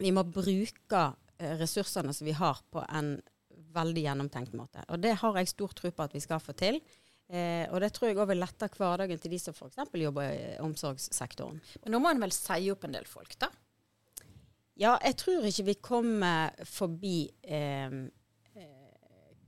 vi 0.00 0.12
må 0.14 0.26
bruke 0.26 1.02
uh, 1.06 1.54
ressursene 1.60 2.14
som 2.16 2.26
vi 2.26 2.34
har 2.36 2.60
på 2.74 2.82
en 2.90 3.16
veldig 3.76 4.06
gjennomtenkt 4.06 4.56
måte. 4.56 4.82
Og 4.90 5.00
det 5.02 5.18
har 5.20 5.38
jeg 5.38 5.52
stor 5.52 5.74
tro 5.76 5.92
på 5.92 6.06
at 6.06 6.16
vi 6.16 6.22
skal 6.24 6.42
få 6.42 6.56
til. 6.56 6.80
Eh, 7.26 7.66
og 7.74 7.80
det 7.82 7.90
tror 7.94 8.10
jeg 8.10 8.18
òg 8.20 8.28
vil 8.30 8.38
lette 8.38 8.68
hverdagen 8.76 9.18
til 9.18 9.32
de 9.34 9.38
som 9.42 9.54
f.eks. 9.56 9.80
jobber 9.98 10.30
i 10.30 10.42
omsorgssektoren. 10.62 11.58
Men 11.82 11.94
nå 11.94 12.00
må 12.02 12.12
en 12.12 12.22
vel 12.22 12.34
si 12.34 12.70
opp 12.70 12.86
en 12.86 12.94
del 12.94 13.08
folk, 13.10 13.34
da? 13.42 13.50
Ja, 14.76 14.94
jeg 15.00 15.16
tror 15.22 15.46
ikke 15.48 15.66
vi 15.70 15.74
kommer 15.82 16.54
forbi 16.68 17.16
eh, 17.42 17.96
eh, 18.54 18.94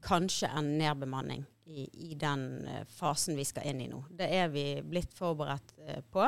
kanskje 0.02 0.50
en 0.58 0.73
nedbemanning 0.81 1.44
i, 1.68 2.10
i, 2.10 2.14
den 2.14 2.66
eh, 2.66 2.84
fasen 2.84 3.36
vi 3.36 3.44
skal 3.44 3.66
inn 3.66 3.80
i 3.80 3.88
nå. 3.88 4.04
Det 4.10 4.28
er 4.36 4.48
vi 4.48 4.82
blitt 4.82 5.12
forberedt 5.14 5.74
eh, 5.86 6.00
på. 6.00 6.24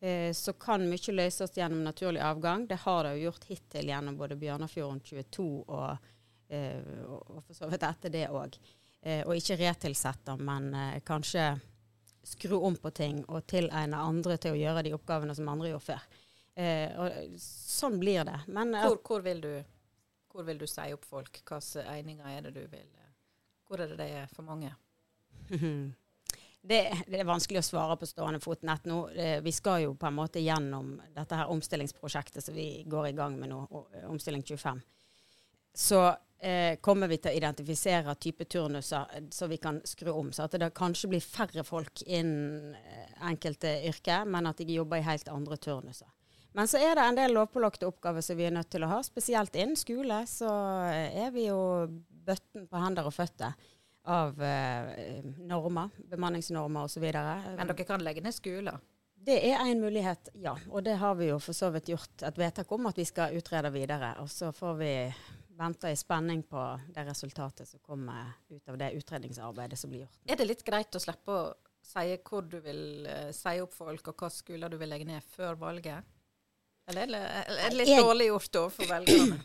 Eh, 0.00 0.32
så 0.32 0.52
kan 0.52 0.86
mye 0.88 1.12
løses 1.12 1.56
gjennom 1.56 1.82
naturlig 1.84 2.22
avgang. 2.24 2.66
Det 2.66 2.80
har 2.86 3.04
det 3.04 3.16
jo 3.16 3.28
gjort 3.28 3.48
hittil 3.50 3.90
gjennom 3.92 4.16
både 4.16 4.38
Bjørnafjorden 4.40 5.00
22 5.04 5.48
og, 5.66 6.12
og 6.48 7.40
for 7.44 7.52
så 7.52 7.68
vidt 7.68 7.82
etter 7.84 8.12
det 8.12 8.28
òg. 8.32 8.54
og 9.26 9.34
ikke 9.36 9.56
retilsette, 9.60 10.36
men 10.40 10.70
kanskje 11.04 11.42
skru 12.24 12.56
om 12.64 12.76
på 12.76 12.90
ting 12.90 13.18
og 13.28 13.44
tilegne 13.46 14.00
andre 14.00 14.38
til 14.40 14.56
å 14.56 14.58
gjøre 14.58 14.86
de 14.86 14.94
oppgavene 14.96 15.34
som 15.36 15.50
andre 15.52 15.74
gjorde 15.74 15.84
før. 15.90 16.06
sånn 17.44 17.98
blir 18.00 18.24
det. 18.24 18.38
Men, 18.46 18.72
hvor, 18.80 18.96
hvor, 19.04 19.26
vil 19.28 19.44
du, 19.44 19.52
hvor 20.32 20.48
vil 20.48 20.64
du 20.64 20.66
si 20.66 20.88
opp 20.96 21.04
folk? 21.04 21.42
Hvilke 21.44 21.84
egninger 21.84 22.32
er 22.32 22.48
det 22.48 22.54
du 22.56 22.64
vil 22.64 22.88
hvor 23.68 23.80
er 23.84 23.92
det 23.92 24.00
det 24.00 24.10
er 24.24 24.28
for 24.32 24.46
mange? 24.48 24.74
Det, 26.68 26.78
det, 27.06 27.20
er 27.22 27.24
vanskelig 27.24 27.60
å 27.62 27.64
svare 27.64 27.94
på 27.96 28.04
stående 28.04 28.40
fot 28.42 28.64
nett 28.66 28.84
nå. 28.90 28.96
Vi 29.40 29.52
skal 29.54 29.84
jo 29.84 29.92
på 29.96 30.08
en 30.08 30.16
måte 30.18 30.42
gjennom 30.42 30.90
dette 31.14 31.38
her 31.38 31.48
omstillingsprosjektet 31.54 32.44
som 32.44 32.52
vi 32.52 32.82
går 32.84 33.06
i 33.08 33.12
gang 33.16 33.38
med 33.38 33.52
nå, 33.54 33.60
Omstilling 34.10 34.42
25. 34.42 34.82
Så 35.78 36.02
eh, 36.40 36.76
kommer 36.80 37.08
vi 37.08 37.20
til 37.22 37.30
å 37.30 37.38
identifisere 37.38 38.14
type 38.18 38.44
turnuser 38.50 39.30
så 39.30 39.46
vi 39.46 39.60
kan 39.62 39.80
skru 39.86 40.10
om. 40.10 40.32
Så 40.32 40.48
at 40.48 40.56
det 40.58 40.72
kanskje 40.76 41.12
blir 41.12 41.24
færre 41.24 41.64
folk 41.64 42.02
innen 42.06 42.74
eh, 42.74 43.12
enkelte 43.30 43.76
yrker, 43.88 44.26
men 44.26 44.50
at 44.50 44.58
de 44.58 44.78
jobber 44.78 44.98
i 44.98 45.06
helt 45.06 45.30
andre 45.32 45.56
turnuser. 45.56 46.10
Men 46.58 46.66
så 46.66 46.80
er 46.82 46.96
det 46.96 47.04
en 47.04 47.18
del 47.18 47.34
lovpålagte 47.36 47.86
oppgaver 47.86 48.24
som 48.24 48.38
vi 48.38 48.48
er 48.48 48.54
nødt 48.56 48.70
til 48.72 48.82
å 48.82 48.90
ha. 48.90 48.98
Spesielt 49.06 49.54
innen 49.54 49.78
skole 49.78 50.24
så 50.26 50.50
er 50.90 51.30
vi 51.30 51.46
jo 51.46 51.60
bøtten 52.28 52.68
på 52.68 52.84
hender 52.84 53.08
og 53.08 53.16
føtter 53.16 53.56
av 54.08 54.38
eh, 54.42 55.24
normer, 55.44 55.90
bemanningsnormer 56.08 56.88
osv. 56.88 57.08
Men 57.10 57.68
dere 57.68 57.88
kan 57.88 58.04
legge 58.04 58.24
ned 58.24 58.36
skoler? 58.36 58.78
Det 59.18 59.40
er 59.50 59.58
en 59.60 59.80
mulighet, 59.82 60.30
ja. 60.38 60.54
Og 60.70 60.84
det 60.86 60.94
har 61.00 61.16
vi 61.18 61.28
jo 61.32 61.40
for 61.42 61.56
så 61.56 61.72
vidt 61.74 61.90
gjort 61.90 62.22
et 62.24 62.38
vedtak 62.38 62.70
om 62.72 62.86
at 62.88 62.98
vi 62.98 63.04
skal 63.08 63.34
utrede 63.36 63.72
videre. 63.74 64.14
Og 64.22 64.30
så 64.30 64.52
får 64.54 64.78
vi 64.78 64.92
vente 65.58 65.90
i 65.90 65.96
spenning 65.98 66.44
på 66.46 66.62
det 66.94 67.04
resultatet 67.08 67.68
som 67.68 67.82
kommer 67.82 68.30
ut 68.48 68.68
av 68.70 68.78
det 68.78 68.92
utredningsarbeidet 68.94 69.78
som 69.78 69.90
blir 69.90 70.04
gjort. 70.04 70.20
Er 70.30 70.38
det 70.38 70.46
litt 70.46 70.62
greit 70.64 70.94
å 70.94 71.02
slippe 71.02 71.34
å 71.34 71.42
si 71.82 72.14
hvor 72.22 72.46
du 72.46 72.60
vil 72.62 73.08
uh, 73.10 73.28
si 73.34 73.58
opp 73.60 73.74
folk, 73.74 74.06
og 74.06 74.14
hvilke 74.14 74.30
skoler 74.36 74.70
du 74.70 74.78
vil 74.78 74.92
legge 74.92 75.08
ned 75.08 75.24
før 75.34 75.58
valget? 75.58 76.14
Eller 76.88 77.18
er 77.18 77.68
det 77.68 77.76
litt 77.82 77.98
dårlig 77.98 78.30
gjort 78.30 78.62
overfor 78.62 78.86
for 78.86 78.94
velgerne? 78.94 79.42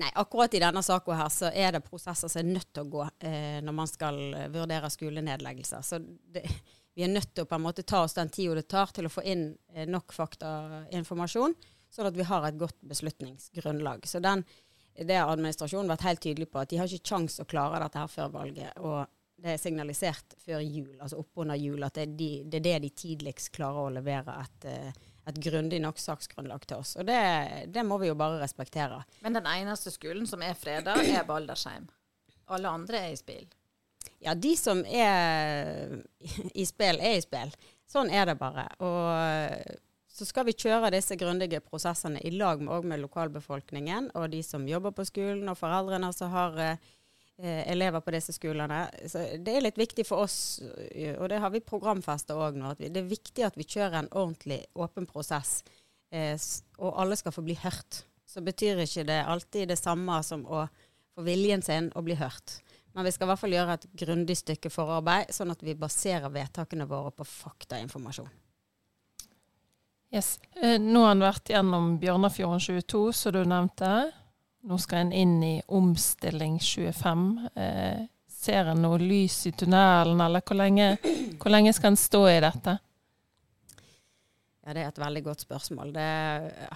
Nei, 0.00 0.10
akkurat 0.18 0.54
i 0.54 0.60
denne 0.62 0.82
saka 0.82 1.14
her 1.14 1.30
så 1.30 1.50
er 1.54 1.76
det 1.76 1.84
prosesser 1.86 2.30
som 2.30 2.40
er 2.40 2.48
nødt 2.56 2.72
til 2.74 2.82
å 2.82 2.90
gå 2.90 3.04
eh, 3.28 3.60
når 3.62 3.76
man 3.76 3.90
skal 3.90 4.18
eh, 4.34 4.48
vurdere 4.50 4.90
skolenedleggelser. 4.90 5.84
Så 5.86 6.00
det, 6.02 6.42
vi 6.94 7.06
er 7.06 7.12
nødt 7.12 7.30
til 7.34 7.46
å 7.46 7.50
på 7.50 7.58
en 7.58 7.64
måte 7.64 7.84
ta 7.86 8.02
oss 8.02 8.16
den 8.18 8.32
tida 8.34 8.56
det 8.58 8.66
tar 8.70 8.90
til 8.94 9.06
å 9.06 9.12
få 9.12 9.22
inn 9.22 9.48
eh, 9.74 9.86
nok 9.86 10.14
faktainformasjon, 10.16 11.54
sånn 11.94 12.10
at 12.10 12.18
vi 12.18 12.26
har 12.26 12.46
et 12.48 12.58
godt 12.58 12.80
beslutningsgrunnlag. 12.90 14.06
Så 14.10 14.22
den, 14.24 14.42
det 14.98 15.18
har 15.18 15.30
administrasjonen 15.30 15.90
vært 15.94 16.08
helt 16.08 16.24
tydelig 16.26 16.50
på, 16.50 16.62
at 16.62 16.70
de 16.70 16.82
har 16.82 16.90
ikke 16.90 17.14
kjangs 17.14 17.38
å 17.42 17.48
klare 17.50 17.82
dette 17.84 18.02
her 18.02 18.10
før 18.10 18.34
valget. 18.34 18.82
Og 18.82 19.04
det 19.44 19.54
er 19.54 19.62
signalisert 19.62 20.36
før 20.42 20.62
jul, 20.62 20.94
altså 20.98 21.18
oppunder 21.22 21.58
jul, 21.58 21.82
at 21.86 21.94
det 21.98 22.06
er, 22.06 22.14
de, 22.18 22.30
det 22.50 22.60
er 22.60 22.66
det 22.68 22.76
de 22.86 22.94
tidligst 23.04 23.50
klarer 23.54 23.88
å 23.88 23.94
levere 23.94 24.38
et, 24.42 24.70
eh, 24.70 25.02
et 25.28 25.40
grundig 25.46 25.80
nok 25.82 26.00
saksgrunnlag 26.00 26.66
til 26.68 26.82
oss. 26.82 26.94
Og 27.00 27.06
det, 27.08 27.18
det 27.72 27.84
må 27.86 27.98
vi 28.02 28.10
jo 28.10 28.16
bare 28.18 28.40
respektere. 28.42 29.02
Men 29.24 29.38
den 29.38 29.48
eneste 29.48 29.92
skolen 29.94 30.28
som 30.28 30.42
er 30.44 30.56
freda, 30.58 30.96
er 31.00 31.26
Baldersheim. 31.28 31.88
Alle 32.52 32.72
andre 32.72 33.06
er 33.06 33.14
i 33.14 33.20
spill. 33.20 33.46
Ja, 34.24 34.34
de 34.36 34.52
som 34.56 34.82
er 34.84 35.96
i 36.52 36.66
spill, 36.68 37.00
er 37.00 37.18
i 37.18 37.24
spill. 37.24 37.54
Sånn 37.88 38.12
er 38.12 38.28
det 38.28 38.36
bare. 38.40 38.66
Og 38.84 39.80
så 40.14 40.26
skal 40.28 40.46
vi 40.46 40.54
kjøre 40.54 40.92
disse 40.94 41.16
grundige 41.18 41.58
prosessene 41.64 42.20
i 42.22 42.30
lag 42.36 42.60
med, 42.62 42.86
med 42.86 43.02
lokalbefolkningen 43.02 44.12
og 44.14 44.28
de 44.30 44.44
som 44.46 44.68
jobber 44.68 44.94
på 44.94 45.06
skolen, 45.08 45.48
og 45.50 45.58
foreldrene 45.58 46.12
som 46.14 46.30
har 46.30 46.60
eh, 46.62 46.92
elever 47.42 48.00
på 48.00 48.12
disse 48.14 48.32
skolene. 48.36 48.84
Så 49.10 49.24
det 49.42 49.56
er 49.56 49.64
litt 49.64 49.78
viktig 49.78 50.04
for 50.06 50.24
oss, 50.26 50.62
og 51.18 51.28
det 51.32 51.40
har 51.42 51.50
vi 51.50 51.64
programfesta 51.66 52.36
òg 52.38 52.58
nå, 52.60 52.74
at 52.74 52.82
det 52.84 53.00
er 53.00 53.10
viktig 53.10 53.46
at 53.46 53.58
vi 53.58 53.66
kjører 53.66 54.04
en 54.04 54.12
ordentlig 54.12 54.60
åpen 54.78 55.08
prosess, 55.10 55.62
eh, 56.14 56.38
og 56.78 57.00
alle 57.02 57.18
skal 57.18 57.34
få 57.34 57.42
bli 57.46 57.56
hørt. 57.58 58.04
Så 58.26 58.42
betyr 58.44 58.84
ikke 58.84 59.06
det 59.08 59.24
alltid 59.26 59.68
det 59.72 59.80
samme 59.80 60.20
som 60.26 60.46
å 60.46 60.66
få 61.14 61.26
viljen 61.26 61.62
sin 61.62 61.90
å 61.94 62.02
bli 62.06 62.16
hørt. 62.18 62.60
Men 62.94 63.06
vi 63.06 63.12
skal 63.12 63.26
i 63.26 63.32
hvert 63.32 63.42
fall 63.42 63.54
gjøre 63.54 63.74
et 63.74 63.86
grundig 64.04 64.36
stykke 64.38 64.70
forarbeid, 64.70 65.34
sånn 65.34 65.50
at 65.50 65.62
vi 65.66 65.74
baserer 65.74 66.30
vedtakene 66.30 66.86
våre 66.86 67.10
på 67.14 67.26
faktainformasjon. 67.26 68.30
Yes. 70.14 70.36
Eh, 70.62 70.78
nå 70.78 71.02
har 71.02 71.16
en 71.16 71.24
vært 71.24 71.50
gjennom 71.50 71.96
Bjørnafjorden 71.98 72.62
22, 72.62 73.08
som 73.18 73.34
du 73.34 73.40
nevnte. 73.42 73.90
Nå 74.64 74.78
skal 74.80 75.04
en 75.04 75.12
inn 75.12 75.42
i 75.44 75.54
omstilling 75.76 76.56
25. 76.60 77.48
Eh, 77.54 78.06
ser 78.26 78.70
en 78.72 78.80
noe 78.80 78.96
lys 79.00 79.42
i 79.50 79.52
tunnelen, 79.52 80.20
eller 80.20 80.40
hvor 80.40 80.56
lenge, 80.56 80.94
hvor 81.40 81.52
lenge 81.52 81.74
skal 81.76 81.92
en 81.92 82.00
stå 82.00 82.22
i 82.30 82.40
dette? 82.44 82.78
Ja, 84.64 84.72
Det 84.72 84.80
er 84.80 84.88
et 84.88 85.02
veldig 85.02 85.22
godt 85.26 85.44
spørsmål. 85.44 85.92
Det 85.92 86.08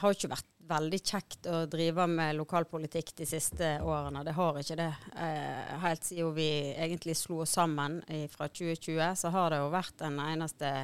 har 0.03 0.13
ikke 0.13 0.33
vært 0.35 0.51
veldig 0.69 1.01
kjekt 1.01 1.49
å 1.49 1.63
drive 1.65 2.05
med 2.13 2.37
lokalpolitikk 2.37 3.15
de 3.17 3.27
siste 3.27 3.79
årene. 3.81 4.21
Det 4.25 4.37
har 4.37 4.61
ikke 4.61 4.77
det. 4.77 4.93
Eh, 5.17 5.75
helt 5.81 6.05
siden 6.05 6.35
vi 6.37 6.51
egentlig 6.77 7.17
slo 7.17 7.41
oss 7.47 7.57
sammen 7.57 8.03
fra 8.29 8.49
2020, 8.49 9.17
så 9.17 9.33
har 9.33 9.51
det 9.51 9.63
jo 9.63 9.73
vært 9.73 10.05
en 10.05 10.21
eneste 10.29 10.75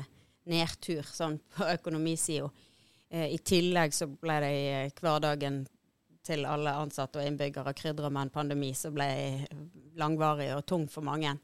nedtur 0.49 1.05
sånn 1.05 1.37
på 1.53 1.69
økonomisida. 1.69 2.49
Eh, 3.11 3.35
I 3.35 3.39
tillegg 3.45 3.95
så 3.95 4.09
ble 4.09 4.41
det 4.43 4.53
i 4.57 4.91
hverdagen 4.99 5.67
til 6.25 6.47
alle 6.49 6.73
ansatte 6.81 7.21
og 7.21 7.29
innbyggere 7.29 7.75
krydra 7.77 8.11
med 8.11 8.29
en 8.29 8.35
pandemi 8.35 8.73
som 8.77 8.95
ble 8.97 9.09
langvarig 10.01 10.51
og 10.57 10.65
tung 10.67 10.89
for 10.91 11.07
mange. 11.07 11.37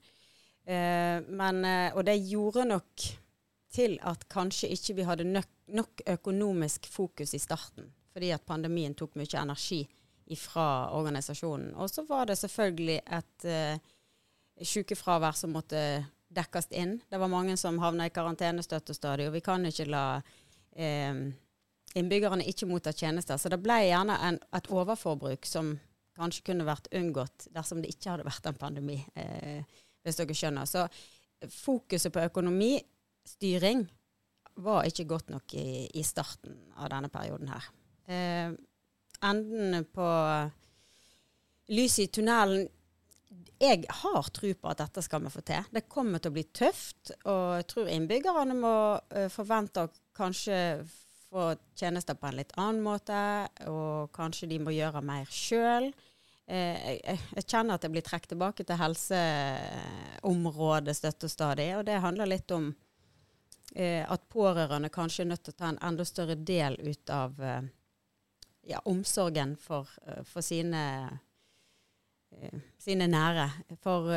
Eh, 0.65 1.21
men, 1.27 1.65
eh, 1.65 1.93
og 1.95 2.05
det 2.09 2.19
gjorde 2.31 2.67
nok 2.69 3.07
til 3.71 3.97
at 4.03 4.27
kanskje 4.29 4.73
ikke 4.75 4.99
vi 4.99 5.07
hadde 5.07 5.29
nok, 5.29 5.49
nok 5.71 6.03
økonomisk 6.19 6.89
fokus 6.91 7.35
i 7.35 7.43
starten 7.43 7.93
fordi 8.11 8.33
at 8.35 8.47
pandemien 8.47 8.95
tok 8.99 9.15
mye 9.15 9.39
energi 9.39 9.85
fra 10.39 10.91
organisasjonen. 10.99 11.75
Og 11.79 11.91
så 11.91 12.03
var 12.09 12.27
det 12.27 12.37
selvfølgelig 12.39 12.97
et 13.07 13.47
uh, 13.47 13.93
sykefravær 14.67 15.37
som 15.39 15.55
måtte 15.55 15.83
dekkes 16.31 16.71
inn. 16.75 16.97
Det 17.11 17.19
var 17.23 17.31
mange 17.31 17.57
som 17.59 17.79
havna 17.83 18.07
i 18.07 18.15
karantenestøttestadiet, 18.15 19.31
og 19.31 19.37
vi 19.39 19.43
kan 19.47 19.67
ikke 19.67 19.87
la 19.91 20.05
uh, 20.19 21.23
innbyggerne 21.99 22.47
ikke 22.49 22.69
mottar 22.71 22.97
tjenester. 22.97 23.39
Så 23.41 23.51
det 23.53 23.61
ble 23.63 23.79
gjerne 23.87 24.19
en, 24.27 24.41
et 24.57 24.71
overforbruk 24.71 25.49
som 25.49 25.75
kanskje 26.19 26.45
kunne 26.51 26.69
vært 26.69 26.91
unngått 26.97 27.49
dersom 27.55 27.81
det 27.83 27.95
ikke 27.95 28.15
hadde 28.15 28.29
vært 28.29 28.51
en 28.51 28.61
pandemi, 28.61 28.99
eh, 29.19 29.65
hvis 30.05 30.21
dere 30.21 30.37
skjønner. 30.37 30.69
Så 30.69 30.87
fokuset 31.51 32.13
på 32.13 32.25
økonomistyring 32.29 33.87
var 34.61 34.89
ikke 34.89 35.09
godt 35.09 35.31
nok 35.33 35.55
i, 35.57 35.87
i 35.97 36.03
starten 36.05 36.57
av 36.77 36.91
denne 36.93 37.09
perioden 37.09 37.49
her 37.49 37.69
eh, 38.11 38.51
enden 39.23 39.85
på 39.95 40.09
lyset 41.71 42.05
i 42.05 42.13
tunnelen 42.19 42.69
jeg 43.61 43.85
har 44.03 44.29
tro 44.35 44.51
på 44.57 44.71
at 44.71 44.81
dette 44.81 45.03
skal 45.05 45.21
vi 45.23 45.31
få 45.31 45.43
til. 45.47 45.67
Det 45.71 45.85
kommer 45.93 46.19
til 46.19 46.33
å 46.33 46.35
bli 46.35 46.45
tøft, 46.57 47.13
og 47.29 47.61
jeg 47.61 47.67
tror 47.71 47.91
innbyggerne 47.93 48.57
må 48.57 48.73
uh, 48.97 49.27
forvente 49.31 49.85
å 49.85 49.91
kanskje 50.17 50.57
få 51.31 51.53
tjenester 51.79 52.15
på 52.19 52.27
en 52.27 52.39
litt 52.41 52.53
annen 52.59 52.83
måte, 52.85 53.19
og 53.71 54.11
kanskje 54.17 54.49
de 54.51 54.59
må 54.63 54.71
gjøre 54.75 55.03
mer 55.07 55.27
sjøl. 55.31 55.93
Uh, 56.51 56.99
jeg, 56.99 57.45
kjenner 57.47 57.75
at 57.77 57.85
jeg 57.87 57.93
blir 57.95 58.07
trukket 58.07 58.31
tilbake 58.33 58.63
til 58.67 58.81
helseområdet 58.81 60.95
støtt 60.99 61.27
og 61.29 61.31
stadig, 61.31 61.69
og 61.79 61.85
det 61.87 62.03
handler 62.03 62.33
litt 62.33 62.51
om 62.57 62.65
uh, 62.75 64.05
at 64.11 64.29
pårørende 64.33 64.91
kanskje 64.93 65.23
er 65.25 65.31
nødt 65.33 65.45
til 65.47 65.55
å 65.55 65.61
ta 65.63 65.69
en 65.71 65.85
enda 65.93 66.05
større 66.09 66.35
del 66.35 66.73
ut 66.83 67.07
av 67.15 67.31
ja, 68.63 68.81
omsorgen 68.85 69.57
for, 69.57 69.89
eh, 70.07 70.23
for 70.25 70.45
sine, 70.45 70.83
eh, 72.31 72.61
sine, 72.79 73.07
nære. 73.07 73.51
For 73.83 74.11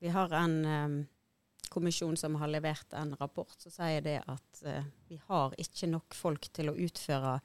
vi 0.00 0.08
har 0.08 0.32
en 0.32 1.08
kommisjon 1.72 2.16
som 2.16 2.34
har 2.40 2.50
levert 2.50 2.92
en 2.92 3.14
rapport 3.16 3.54
så 3.58 3.70
sier 3.72 4.02
det 4.04 4.18
at 4.26 4.62
uh, 4.66 4.84
vi 5.08 5.20
har 5.28 5.54
ikke 5.60 5.88
nok 5.90 6.16
folk 6.16 6.48
til 6.56 6.70
å 6.72 6.76
utføre 6.86 7.38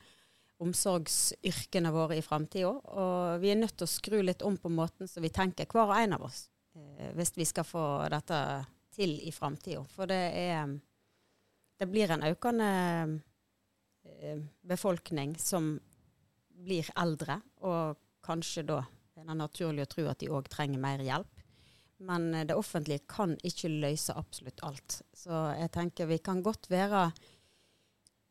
omsorgsyrkene 0.62 1.90
våre 1.94 2.20
i 2.20 2.24
framtida. 2.26 2.70
Og 2.70 3.42
vi 3.42 3.50
er 3.52 3.58
nødt 3.58 3.80
til 3.80 3.88
å 3.88 3.92
skru 3.92 4.20
litt 4.22 4.46
om 4.46 4.60
på 4.62 4.70
måten 4.70 5.10
som 5.10 5.26
vi 5.26 5.34
tenker, 5.34 5.66
hver 5.66 5.90
og 5.90 5.98
en 5.98 6.18
av 6.20 6.28
oss, 6.30 6.46
uh, 6.78 7.10
hvis 7.18 7.34
vi 7.38 7.50
skal 7.50 7.68
få 7.68 7.86
dette 8.14 8.40
til 8.94 9.18
i 9.26 9.34
framtida. 9.34 9.84
For 9.90 10.10
det 10.10 10.24
er 10.46 10.80
Det 11.82 11.88
blir 11.90 12.12
en 12.14 12.22
økende 12.22 13.22
befolkning 14.62 15.32
som 15.42 15.80
blir 16.62 16.86
eldre, 16.94 17.40
og 17.66 17.98
kanskje 18.22 18.64
da 18.70 18.84
er 19.18 19.26
det 19.26 19.38
naturlig 19.38 19.86
å 19.86 19.90
tro 19.90 20.06
at 20.12 20.22
de 20.22 20.30
òg 20.30 20.50
trenger 20.52 20.82
mer 20.82 21.02
hjelp. 21.02 21.41
Men 22.08 22.34
eh, 22.34 22.48
det 22.50 22.58
offentlige 22.58 23.06
kan 23.10 23.36
ikke 23.44 23.72
løse 23.72 24.16
absolutt 24.18 24.64
alt. 24.68 25.02
Så 25.14 25.44
jeg 25.58 25.72
tenker 25.74 26.10
vi 26.10 26.22
kan 26.24 26.44
godt 26.46 26.70
være 26.72 27.10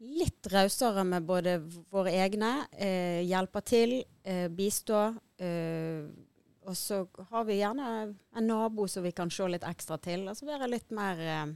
litt 0.00 0.49
rausere 0.49 1.05
med 1.05 1.27
både 1.29 1.59
våre 1.93 2.12
egne, 2.23 2.67
eh, 2.73 3.21
hjelpe 3.29 3.61
til, 3.61 4.03
eh, 4.25 4.49
bistå. 4.49 5.03
Eh, 5.39 6.09
og 6.69 6.77
så 6.77 7.03
har 7.31 7.45
vi 7.45 7.59
gjerne 7.61 8.15
en 8.37 8.47
nabo 8.47 8.87
som 8.89 9.03
vi 9.03 9.12
kan 9.12 9.31
se 9.31 9.49
litt 9.49 9.65
ekstra 9.65 9.99
til. 10.00 10.27
Altså 10.29 10.49
være 10.49 10.71
litt 10.71 10.91
mer 10.91 11.21
eh, 11.21 11.47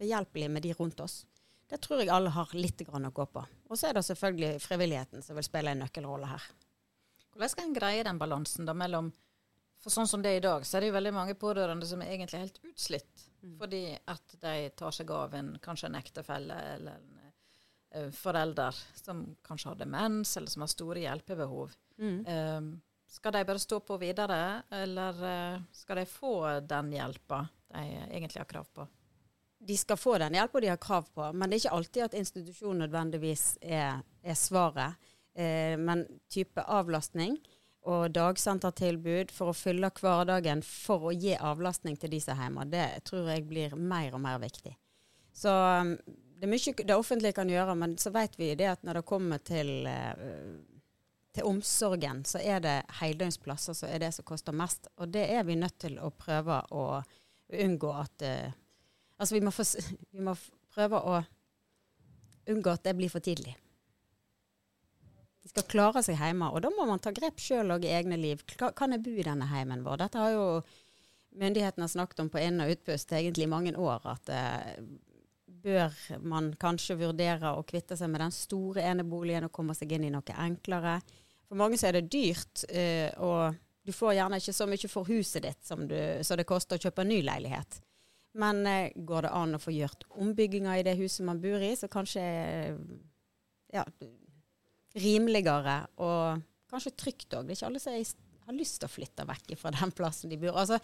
behjelpelige 0.00 0.52
med 0.52 0.62
de 0.62 0.74
rundt 0.74 1.00
oss. 1.00 1.24
Det 1.70 1.78
tror 1.80 2.00
jeg 2.02 2.10
alle 2.10 2.32
har 2.34 2.50
litt 2.52 2.82
å 2.82 3.10
gå 3.14 3.26
på. 3.26 3.44
Og 3.70 3.78
så 3.78 3.88
er 3.88 3.94
det 3.94 4.04
selvfølgelig 4.04 4.60
frivilligheten 4.64 5.22
som 5.22 5.36
vil 5.38 5.46
spille 5.46 5.70
en 5.70 5.84
nøkkelrolle 5.84 6.26
her. 6.26 6.42
Hvordan 7.30 7.52
skal 7.52 7.68
en 7.68 7.76
greie 7.76 8.04
den 8.04 8.18
balansen 8.18 8.66
da 8.66 8.74
mellom 8.74 9.12
For 9.80 9.92
sånn 9.94 10.08
som 10.08 10.22
det 10.22 10.34
er 10.34 10.40
i 10.40 10.44
dag, 10.44 10.66
så 10.66 10.76
er 10.76 10.84
det 10.84 10.90
jo 10.90 10.96
veldig 10.98 11.14
mange 11.16 11.36
pårørende 11.40 11.88
som 11.88 12.02
er 12.04 12.12
egentlig 12.12 12.42
helt 12.42 12.60
utslitt. 12.68 13.24
Mm. 13.40 13.54
Fordi 13.62 13.82
at 14.12 14.36
de 14.42 14.54
tar 14.76 14.92
seg 14.92 15.10
av 15.16 15.34
en, 15.38 15.54
kanskje 15.62 15.88
en 15.88 15.96
ektefelle 15.96 16.58
eller 16.74 16.98
en 16.98 17.24
uh, 17.96 18.10
forelder 18.12 18.76
som 19.00 19.24
kanskje 19.46 19.72
har 19.72 19.80
demens, 19.80 20.36
eller 20.36 20.52
som 20.52 20.66
har 20.66 20.72
store 20.72 21.04
hjelpebehov. 21.06 21.74
Mm. 22.00 22.20
Um, 22.28 22.70
skal 23.10 23.34
de 23.34 23.44
bare 23.48 23.62
stå 23.62 23.80
på 23.88 23.96
videre, 24.02 24.40
eller 24.82 25.24
uh, 25.24 25.68
skal 25.72 26.02
de 26.02 26.06
få 26.12 26.34
den 26.60 26.92
hjelpa 26.98 27.46
de 27.72 27.86
egentlig 28.10 28.42
har 28.42 28.50
krav 28.52 28.68
på? 28.74 28.88
de 29.60 29.76
skal 29.76 29.96
få 29.96 30.18
den 30.18 30.34
hjelpa 30.34 30.60
de 30.60 30.68
har 30.72 30.80
krav 30.80 31.08
på, 31.14 31.32
men 31.32 31.50
det 31.50 31.56
er 31.56 31.62
ikke 31.64 31.76
alltid 31.76 32.04
at 32.06 32.14
institusjon 32.16 32.80
nødvendigvis 32.80 33.44
er, 33.60 34.00
er 34.24 34.38
svaret. 34.38 35.10
Eh, 35.36 35.76
men 35.78 36.06
type 36.32 36.64
avlastning 36.64 37.36
og 37.88 38.10
dagsentertilbud 38.12 39.30
for 39.32 39.50
å 39.50 39.56
fylle 39.56 39.88
hverdagen 39.96 40.60
for 40.66 41.08
å 41.08 41.14
gi 41.14 41.32
avlastning 41.36 41.96
til 41.96 42.12
de 42.12 42.20
som 42.20 42.34
er 42.34 42.44
hjemme, 42.44 42.66
det 42.68 42.88
tror 43.08 43.30
jeg 43.32 43.46
blir 43.48 43.76
mer 43.76 44.16
og 44.16 44.20
mer 44.24 44.40
viktig. 44.42 44.74
Så 45.32 45.52
um, 45.52 45.94
det 46.36 46.44
er 46.44 46.52
mye 46.52 46.74
det 46.84 46.96
offentlige 46.96 47.38
kan 47.38 47.48
gjøre, 47.48 47.76
men 47.80 47.96
så 48.00 48.12
vet 48.12 48.36
vi 48.40 48.52
det 48.58 48.68
at 48.68 48.84
når 48.84 49.00
det 49.00 49.06
kommer 49.08 49.40
til, 49.44 49.72
uh, 49.88 50.60
til 51.32 51.48
omsorgen, 51.48 52.24
så 52.28 52.42
er 52.44 52.60
det 52.64 52.76
heldøgnsplasser 53.00 53.78
som 53.78 53.88
er 53.88 54.04
det 54.04 54.12
som 54.16 54.28
koster 54.28 54.56
mest. 54.56 54.90
Og 55.00 55.08
det 55.14 55.24
er 55.32 55.46
vi 55.48 55.56
nødt 55.56 55.78
til 55.80 55.96
å 56.02 56.12
prøve 56.12 56.60
å 56.76 56.86
unngå 57.50 57.94
at 57.96 58.26
uh, 58.26 58.58
Altså 59.20 59.34
vi 59.34 59.42
må, 59.44 59.50
få, 59.52 59.64
vi 60.16 60.22
må 60.24 60.32
prøve 60.72 60.96
å 60.96 61.18
unngå 62.48 62.72
at 62.72 62.86
det 62.86 62.94
blir 62.96 63.10
for 63.12 63.20
tidlig. 63.20 63.52
Skal 65.50 65.66
klare 65.66 66.02
seg 66.06 66.18
hjemme, 66.20 66.52
og 66.54 66.62
da 66.62 66.70
må 66.70 66.86
man 66.86 67.00
ta 67.02 67.10
grep 67.14 67.40
sjøl 67.42 67.74
og 67.74 67.84
i 67.84 67.90
egne 67.90 68.18
liv. 68.20 68.42
Kan 68.54 68.94
jeg 68.94 69.02
bo 69.02 69.14
i 69.18 69.26
denne 69.26 69.48
heimen 69.50 69.82
vår? 69.82 70.04
Dette 70.04 70.22
har 70.22 70.34
jo 70.36 70.44
myndighetene 71.40 71.88
snakket 71.90 72.22
om 72.22 72.30
på 72.30 72.42
inn- 72.42 72.62
og 72.62 72.70
utpust 72.70 73.10
egentlig 73.16 73.48
i 73.48 73.50
mange 73.50 73.72
år. 73.74 74.06
At 74.12 74.30
eh, 74.34 74.84
bør 75.62 75.96
man 76.22 76.52
kanskje 76.60 76.98
vurdere 77.00 77.54
å 77.56 77.64
kvitte 77.66 77.98
seg 77.98 78.12
med 78.12 78.22
den 78.24 78.34
store 78.34 78.84
eneboligen 78.92 79.48
og 79.48 79.54
komme 79.54 79.74
seg 79.74 79.92
inn 79.96 80.06
i 80.06 80.12
noe 80.14 80.38
enklere. 80.38 81.00
For 81.50 81.58
mange 81.58 81.80
så 81.80 81.90
er 81.90 81.98
det 81.98 82.12
dyrt, 82.12 82.64
eh, 82.70 83.10
og 83.18 83.58
Du 83.80 83.94
får 83.96 84.12
gjerne 84.12 84.36
ikke 84.36 84.52
så 84.52 84.66
mye 84.68 84.88
for 84.92 85.08
huset 85.08 85.42
ditt 85.42 85.64
som, 85.64 85.86
du, 85.88 85.96
så 86.22 86.36
det 86.36 86.44
koster 86.46 86.76
å 86.76 86.82
kjøpe 86.84 87.00
en 87.00 87.08
ny 87.08 87.22
leilighet. 87.24 87.78
Men 88.38 88.60
eh, 88.68 88.92
går 88.94 89.26
det 89.26 89.30
an 89.34 89.56
å 89.56 89.62
få 89.62 89.72
gjort 89.72 90.04
ombygginger 90.20 90.78
i 90.78 90.84
det 90.86 90.98
huset 91.00 91.24
man 91.26 91.40
bor 91.42 91.64
i, 91.64 91.72
så 91.74 91.88
kanskje 91.90 92.22
eh, 92.22 92.76
ja, 93.72 93.86
rimeligere 94.98 95.76
og 96.02 96.42
kanskje 96.70 96.92
trygt 96.98 97.36
òg. 97.36 97.46
Det 97.46 97.54
er 97.54 97.60
ikke 97.60 97.70
alle 97.70 97.82
som 97.84 98.26
har 98.50 98.56
lyst 98.56 98.80
til 98.80 98.88
å 98.88 98.90
flytte 98.90 99.26
vekk 99.28 99.54
fra 99.60 99.72
den 99.78 99.92
plassen 99.96 100.32
de 100.32 100.38
bor. 100.40 100.56
Altså, 100.62 100.80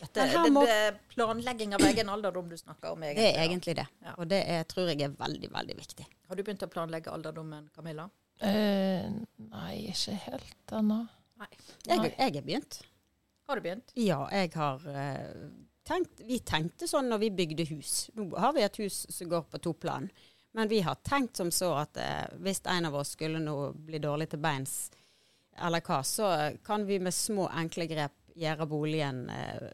Dette, 0.00 0.26
det, 0.34 0.52
må- 0.52 0.64
det 0.68 0.76
er 0.88 0.98
planlegging 1.14 1.74
av 1.76 1.84
egen 1.88 2.12
alderdom 2.12 2.50
du 2.50 2.56
snakker 2.60 2.92
om, 2.94 3.02
egentlig. 3.06 3.24
det 3.24 3.30
er 3.34 3.46
egentlig 3.46 3.76
det. 3.80 3.86
Ja. 4.04 4.14
Og 4.18 4.28
det 4.30 4.42
er, 4.44 4.64
tror 4.70 4.90
jeg 4.92 5.02
er 5.06 5.14
veldig, 5.18 5.52
veldig 5.54 5.78
viktig. 5.78 6.08
Har 6.28 6.38
du 6.38 6.44
begynt 6.44 6.66
å 6.66 6.70
planlegge 6.72 7.12
alderdommen, 7.14 7.70
Camilla? 7.74 8.08
Eh, 8.44 9.08
nei, 9.48 9.72
ikke 9.90 10.14
helt 10.28 10.76
ennå. 10.78 11.00
Jeg, 11.88 12.12
jeg 12.18 12.36
er 12.36 12.44
begynt. 12.44 12.80
Har 13.48 13.58
du 13.58 13.64
begynt? 13.64 13.92
Ja, 13.96 14.20
jeg 14.34 14.50
har 14.58 14.82
uh, 14.84 15.44
tenkt 15.88 16.20
Vi 16.28 16.40
tenkte 16.44 16.88
sånn 16.90 17.08
når 17.08 17.22
vi 17.22 17.30
bygde 17.38 17.64
hus. 17.70 18.08
Nå 18.18 18.28
har 18.36 18.52
vi 18.56 18.64
et 18.66 18.80
hus 18.82 19.06
som 19.14 19.30
går 19.30 19.46
på 19.48 19.60
to 19.64 19.72
plan. 19.72 20.10
Men 20.52 20.68
vi 20.68 20.80
har 20.80 20.94
tenkt 20.94 21.36
som 21.36 21.50
så 21.50 21.72
at 21.82 21.96
eh, 21.96 22.24
hvis 22.42 22.62
en 22.66 22.88
av 22.88 22.96
oss 22.96 23.14
skulle 23.16 23.40
nå 23.42 23.72
bli 23.72 24.00
dårlig 24.02 24.30
til 24.32 24.40
beins, 24.42 24.90
eller 25.58 25.82
hva, 25.84 26.02
så 26.06 26.30
kan 26.64 26.86
vi 26.86 26.98
med 27.02 27.14
små, 27.14 27.48
enkle 27.48 27.86
grep 27.90 28.14
gjøre 28.38 28.66
boligen 28.70 29.24
eh, 29.30 29.68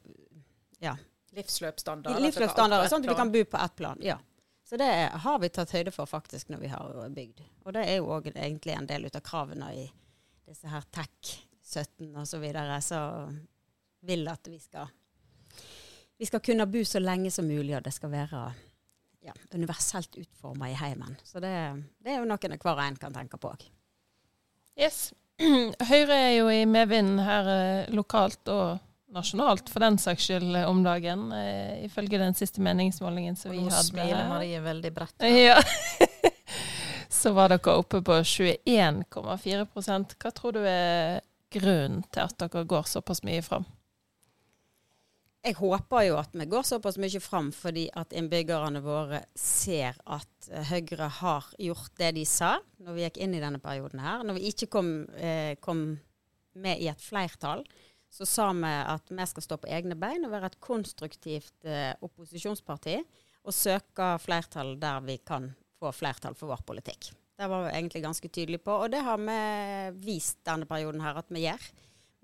ja, 0.80 0.96
Livsløpsstandard? 1.34 2.22
livsløpsstandard, 2.22 2.88
sånn 2.88 3.04
at 3.04 3.10
vi 3.10 3.18
kan 3.18 3.32
bo 3.32 3.44
på 3.44 3.60
ett 3.60 3.76
plan. 3.76 4.00
Ja. 4.02 4.18
Så 4.64 4.78
det 4.80 4.90
har 5.24 5.38
vi 5.38 5.50
tatt 5.52 5.74
høyde 5.76 5.92
for 5.92 6.08
faktisk 6.08 6.48
når 6.48 6.62
vi 6.62 6.70
har 6.72 7.08
bygd. 7.12 7.42
Og 7.64 7.74
det 7.76 7.82
er 7.84 7.98
jo 7.98 8.12
òg 8.16 8.30
egentlig 8.32 8.72
en 8.74 8.86
del 8.88 9.04
av 9.10 9.20
kravene 9.24 9.68
i 9.76 9.84
disse 10.48 10.70
her 10.70 10.86
TEK 10.94 11.34
17 11.64 12.08
og 12.16 12.28
så 12.28 12.40
videre, 12.40 12.78
så 12.84 13.00
vil 14.04 14.28
at 14.28 14.48
vi 14.48 14.58
skal 14.60 14.88
vi 16.16 16.26
skal 16.26 16.40
kunne 16.40 16.66
bo 16.70 16.84
så 16.84 17.00
lenge 17.02 17.30
som 17.30 17.46
mulig, 17.48 17.74
og 17.76 17.82
det 17.82 17.92
skal 17.92 18.12
være 18.12 18.44
ja, 19.24 19.34
universelt 19.54 20.16
utforma 20.20 20.70
i 20.70 20.78
heimen. 20.78 21.16
Så 21.24 21.40
det, 21.40 21.52
det 22.04 22.14
er 22.14 22.22
jo 22.22 22.28
noen 22.28 22.58
hver 22.60 22.74
og 22.76 22.84
en 22.84 22.98
kan 23.00 23.14
tenke 23.14 23.40
på 23.40 23.52
òg. 23.54 23.68
Yes. 24.78 25.12
Høyre 25.90 26.16
er 26.16 26.32
jo 26.38 26.50
i 26.52 26.64
medvinden 26.68 27.22
her 27.24 27.48
eh, 27.50 27.94
lokalt 27.94 28.50
og 28.52 28.78
nasjonalt, 29.14 29.70
for 29.70 29.84
den 29.84 29.98
saks 30.02 30.26
skyld, 30.28 30.50
eh, 30.58 30.68
om 30.68 30.82
dagen. 30.84 31.28
Eh, 31.32 31.84
ifølge 31.86 32.20
den 32.20 32.36
siste 32.38 32.62
meningsmålingen 32.64 33.38
som 33.38 33.54
vi 33.54 33.62
hadde. 33.62 33.74
nå 33.74 33.84
smiler 33.88 34.28
Marie 34.30 34.60
veldig 34.62 34.92
bredt. 34.94 35.28
Ja. 35.30 35.60
Så 37.14 37.32
var 37.32 37.48
dere 37.48 37.78
oppe 37.78 38.02
på 38.04 38.18
21,4 38.20 39.64
Hva 40.20 40.32
tror 40.34 40.56
du 40.56 40.64
er 40.66 41.22
grunnen 41.54 42.02
til 42.12 42.24
at 42.26 42.36
dere 42.42 42.64
går 42.68 42.90
såpass 42.90 43.22
mye 43.24 43.40
fram? 43.46 43.64
Jeg 45.44 45.58
håper 45.58 46.06
jo 46.06 46.14
at 46.16 46.32
vi 46.32 46.46
går 46.48 46.62
såpass 46.64 46.96
mye 46.96 47.20
fram 47.20 47.50
fordi 47.52 47.84
at 48.00 48.14
innbyggerne 48.16 48.80
våre 48.84 49.20
ser 49.36 49.98
at 50.08 50.48
eh, 50.48 50.70
Høyre 50.70 51.10
har 51.18 51.50
gjort 51.60 51.92
det 52.00 52.14
de 52.16 52.22
sa 52.28 52.54
når 52.80 52.96
vi 52.96 53.04
gikk 53.04 53.20
inn 53.20 53.36
i 53.36 53.42
denne 53.42 53.60
perioden 53.60 54.00
her. 54.00 54.24
Når 54.24 54.38
vi 54.38 54.48
ikke 54.48 54.70
kom, 54.72 54.94
eh, 55.20 55.52
kom 55.60 55.84
med 56.56 56.80
i 56.80 56.88
et 56.88 57.04
flertall, 57.04 57.60
så 58.08 58.24
sa 58.24 58.48
vi 58.56 58.72
at 58.72 59.12
vi 59.12 59.26
skal 59.28 59.44
stå 59.44 59.60
på 59.60 59.68
egne 59.68 59.98
bein 60.00 60.24
og 60.24 60.32
være 60.32 60.48
et 60.54 60.60
konstruktivt 60.64 61.68
eh, 61.68 61.92
opposisjonsparti 62.00 62.96
og 63.44 63.52
søke 63.52 64.14
flertall 64.24 64.78
der 64.80 65.04
vi 65.04 65.18
kan 65.28 65.50
få 65.76 65.92
flertall 65.92 66.38
for 66.38 66.54
vår 66.54 66.64
politikk. 66.64 67.10
Det 67.36 67.50
var 67.50 67.66
vi 67.66 67.74
egentlig 67.74 68.04
ganske 68.06 68.28
tydelige 68.32 68.64
på, 68.64 68.78
og 68.86 68.92
det 68.94 69.02
har 69.04 69.20
vi 69.20 69.40
vist 70.06 70.40
denne 70.46 70.64
perioden 70.70 71.04
her 71.04 71.18
at 71.20 71.28
vi 71.34 71.44
gjør. 71.44 71.72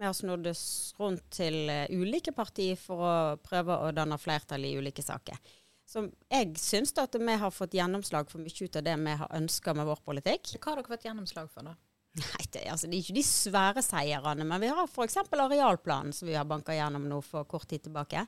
Vi 0.01 0.07
har 0.07 0.15
snudd 0.17 0.47
oss 0.49 0.95
rundt 0.97 1.27
til 1.37 1.69
eh, 1.69 1.91
ulike 1.93 2.33
partier 2.33 2.79
for 2.81 3.05
å 3.05 3.17
prøve 3.45 3.75
å 3.85 3.91
danne 3.93 4.17
flertall 4.17 4.65
i 4.65 4.73
ulike 4.81 5.05
saker. 5.05 5.37
Så 5.85 6.07
jeg 6.31 6.55
syns 6.57 6.95
at 7.03 7.19
vi 7.21 7.35
har 7.43 7.53
fått 7.53 7.77
gjennomslag 7.77 8.31
for 8.31 8.41
mye 8.41 8.65
ut 8.65 8.79
av 8.81 8.87
det 8.87 8.95
vi 8.97 9.17
har 9.21 9.37
ønska 9.37 9.75
med 9.77 9.91
vår 9.91 10.01
politikk. 10.07 10.55
Hva 10.57 10.71
har 10.71 10.81
dere 10.81 10.93
fått 10.95 11.05
gjennomslag 11.05 11.51
for, 11.53 11.69
da? 11.69 11.75
Nei, 12.17 12.47
det, 12.55 12.63
altså, 12.73 12.89
det 12.89 12.97
er 12.97 13.05
ikke 13.05 13.19
de 13.19 13.27
svære 13.27 13.85
seierne, 13.85 14.47
men 14.49 14.65
vi 14.65 14.73
har 14.73 14.89
f.eks. 14.89 15.21
arealplanen 15.21 16.17
som 16.17 16.31
vi 16.31 16.39
har 16.39 16.49
banka 16.49 16.75
gjennom 16.75 17.05
nå 17.11 17.21
for 17.27 17.45
kort 17.51 17.69
tid 17.69 17.85
tilbake. 17.85 18.25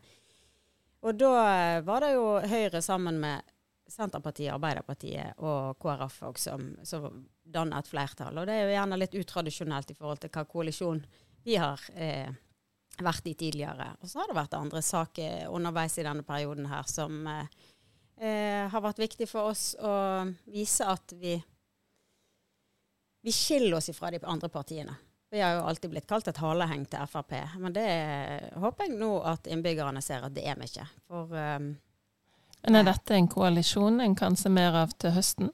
Og 1.09 1.17
da 1.19 1.33
eh, 1.55 1.81
var 1.89 2.05
det 2.05 2.13
jo 2.19 2.29
Høyre 2.53 2.85
sammen 2.85 3.25
med 3.25 3.49
Senterpartiet, 3.89 4.53
Arbeiderpartiet 4.53 5.41
og 5.41 5.81
KrF 5.81 6.21
også, 6.29 6.53
som, 6.53 6.69
som 6.85 7.23
danna 7.43 7.81
et 7.81 7.89
flertall. 7.89 8.39
Og 8.39 8.47
det 8.49 8.61
er 8.61 8.67
jo 8.69 8.77
gjerne 8.77 9.01
litt 9.01 9.17
utradisjonelt 9.25 9.93
i 9.93 9.97
forhold 9.99 10.23
til 10.23 10.37
hva 10.37 10.45
koalisjon 10.49 11.03
vi 11.45 11.57
har 11.57 11.81
eh, 11.95 12.31
vært 13.03 13.27
i 13.27 13.35
tidligere. 13.35 13.93
Og 14.01 14.11
så 14.11 14.21
har 14.23 14.31
det 14.31 14.39
vært 14.39 14.59
andre 14.59 14.83
saker 14.83 15.49
underveis 15.53 15.99
i 15.99 16.07
denne 16.07 16.25
perioden 16.27 16.69
her 16.71 16.89
som 16.91 17.27
eh, 17.27 17.47
eh, 18.21 18.67
har 18.73 18.85
vært 18.85 19.03
viktig 19.03 19.29
for 19.31 19.53
oss 19.53 19.73
å 19.81 19.95
vise 20.53 20.89
at 20.89 21.17
vi 21.19 21.39
vi 23.23 23.31
skiller 23.31 23.77
oss 23.79 23.87
ifra 23.87 24.11
de 24.11 24.19
andre 24.27 24.49
partiene. 24.51 24.97
Vi 25.31 25.41
har 25.41 25.55
jo 25.55 25.67
alltid 25.71 25.93
blitt 25.93 26.09
kalt 26.11 26.27
et 26.29 26.41
haleheng 26.43 26.83
til 26.91 27.07
Frp, 27.07 27.37
men 27.63 27.73
det 27.73 27.87
håper 28.59 28.89
jeg 28.89 28.99
nå 28.99 29.13
at 29.31 29.47
innbyggerne 29.47 30.03
ser 30.03 30.27
at 30.27 30.35
det 30.35 30.43
er 30.43 30.59
vi 30.59 30.67
ikke. 30.67 30.89
For 31.07 31.31
um, 31.31 31.69
Men 32.67 32.79
er 32.81 32.89
dette 32.91 33.15
en 33.15 33.31
koalisjon 33.31 34.03
en 34.03 34.17
kan 34.19 34.35
se 34.37 34.51
mer 34.51 34.75
av 34.83 34.97
til 34.99 35.15
høsten? 35.15 35.53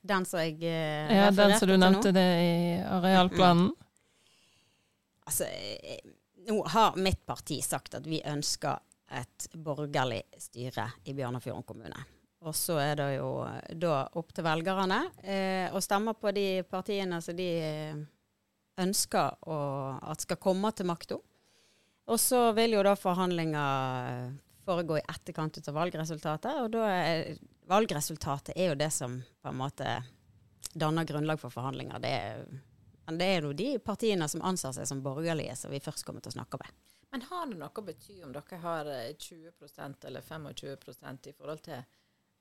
den 0.00 0.24
som 0.24 0.40
jeg 0.40 0.62
eh, 0.64 1.12
Ja, 1.16 1.30
den 1.30 1.58
som 1.58 1.68
du 1.68 1.76
nevnte 1.76 2.12
det 2.12 2.26
i 2.40 2.52
arealplanen? 2.80 3.70
Altså, 5.30 5.46
eh, 5.46 6.00
nå 6.50 6.60
har 6.74 6.96
mitt 6.98 7.22
parti 7.26 7.60
sagt 7.62 7.94
at 7.94 8.06
vi 8.08 8.18
ønsker 8.26 8.80
et 9.10 9.46
borgerlig 9.54 10.24
styre 10.38 10.88
i 11.06 11.14
Bjørnafjorden 11.14 11.66
kommune. 11.66 12.02
Og 12.46 12.54
så 12.56 12.78
er 12.80 12.94
det 12.96 13.08
jo 13.18 13.30
eh, 13.44 13.74
da 13.78 14.04
opp 14.16 14.32
til 14.34 14.46
velgerne 14.46 15.00
eh, 15.22 15.66
å 15.70 15.82
stemme 15.84 16.14
på 16.16 16.32
de 16.34 16.62
partiene 16.68 17.20
som 17.22 17.36
de 17.36 17.48
eh, 17.62 17.98
ønsker 18.80 19.44
å, 19.52 19.58
at 20.08 20.24
skal 20.24 20.40
komme 20.40 20.70
til 20.72 20.88
makta. 20.88 21.18
Og 22.10 22.18
så 22.18 22.48
vil 22.56 22.78
jo 22.78 22.84
da 22.86 22.96
forhandlinger 22.98 24.32
foregå 24.64 24.96
i 24.98 25.04
etterkant 25.04 25.60
av 25.60 25.76
valgresultatet. 25.76 26.62
Og 26.64 26.72
da 26.74 26.88
er, 26.90 27.36
valgresultatet 27.70 28.56
er 28.56 28.72
jo 28.72 28.80
det 28.80 28.90
som 28.94 29.20
på 29.20 29.52
en 29.52 29.60
måte 29.60 30.00
danner 30.72 31.06
grunnlag 31.06 31.38
for 31.42 31.52
forhandlinger. 31.52 32.00
Det 32.02 32.10
er, 32.16 32.42
men 33.06 33.18
det 33.20 33.26
er 33.26 33.46
jo 33.46 33.52
de 33.56 33.70
partiene 33.82 34.28
som 34.28 34.42
anser 34.46 34.74
seg 34.76 34.88
som 34.88 35.02
borgerlige, 35.04 35.56
som 35.56 35.72
vi 35.72 35.80
først 35.82 36.04
kommer 36.06 36.24
til 36.24 36.32
å 36.32 36.38
snakke 36.38 36.60
med. 36.60 36.76
Men 37.10 37.24
har 37.26 37.48
det 37.50 37.58
noe 37.58 37.70
å 37.74 37.82
bety 37.86 38.20
om 38.22 38.34
dere 38.34 38.60
har 38.62 38.90
eh, 38.92 39.14
20% 39.18 40.06
eller 40.06 40.22
25% 40.26 41.32
i 41.32 41.34
forhold 41.38 41.64
til 41.70 41.82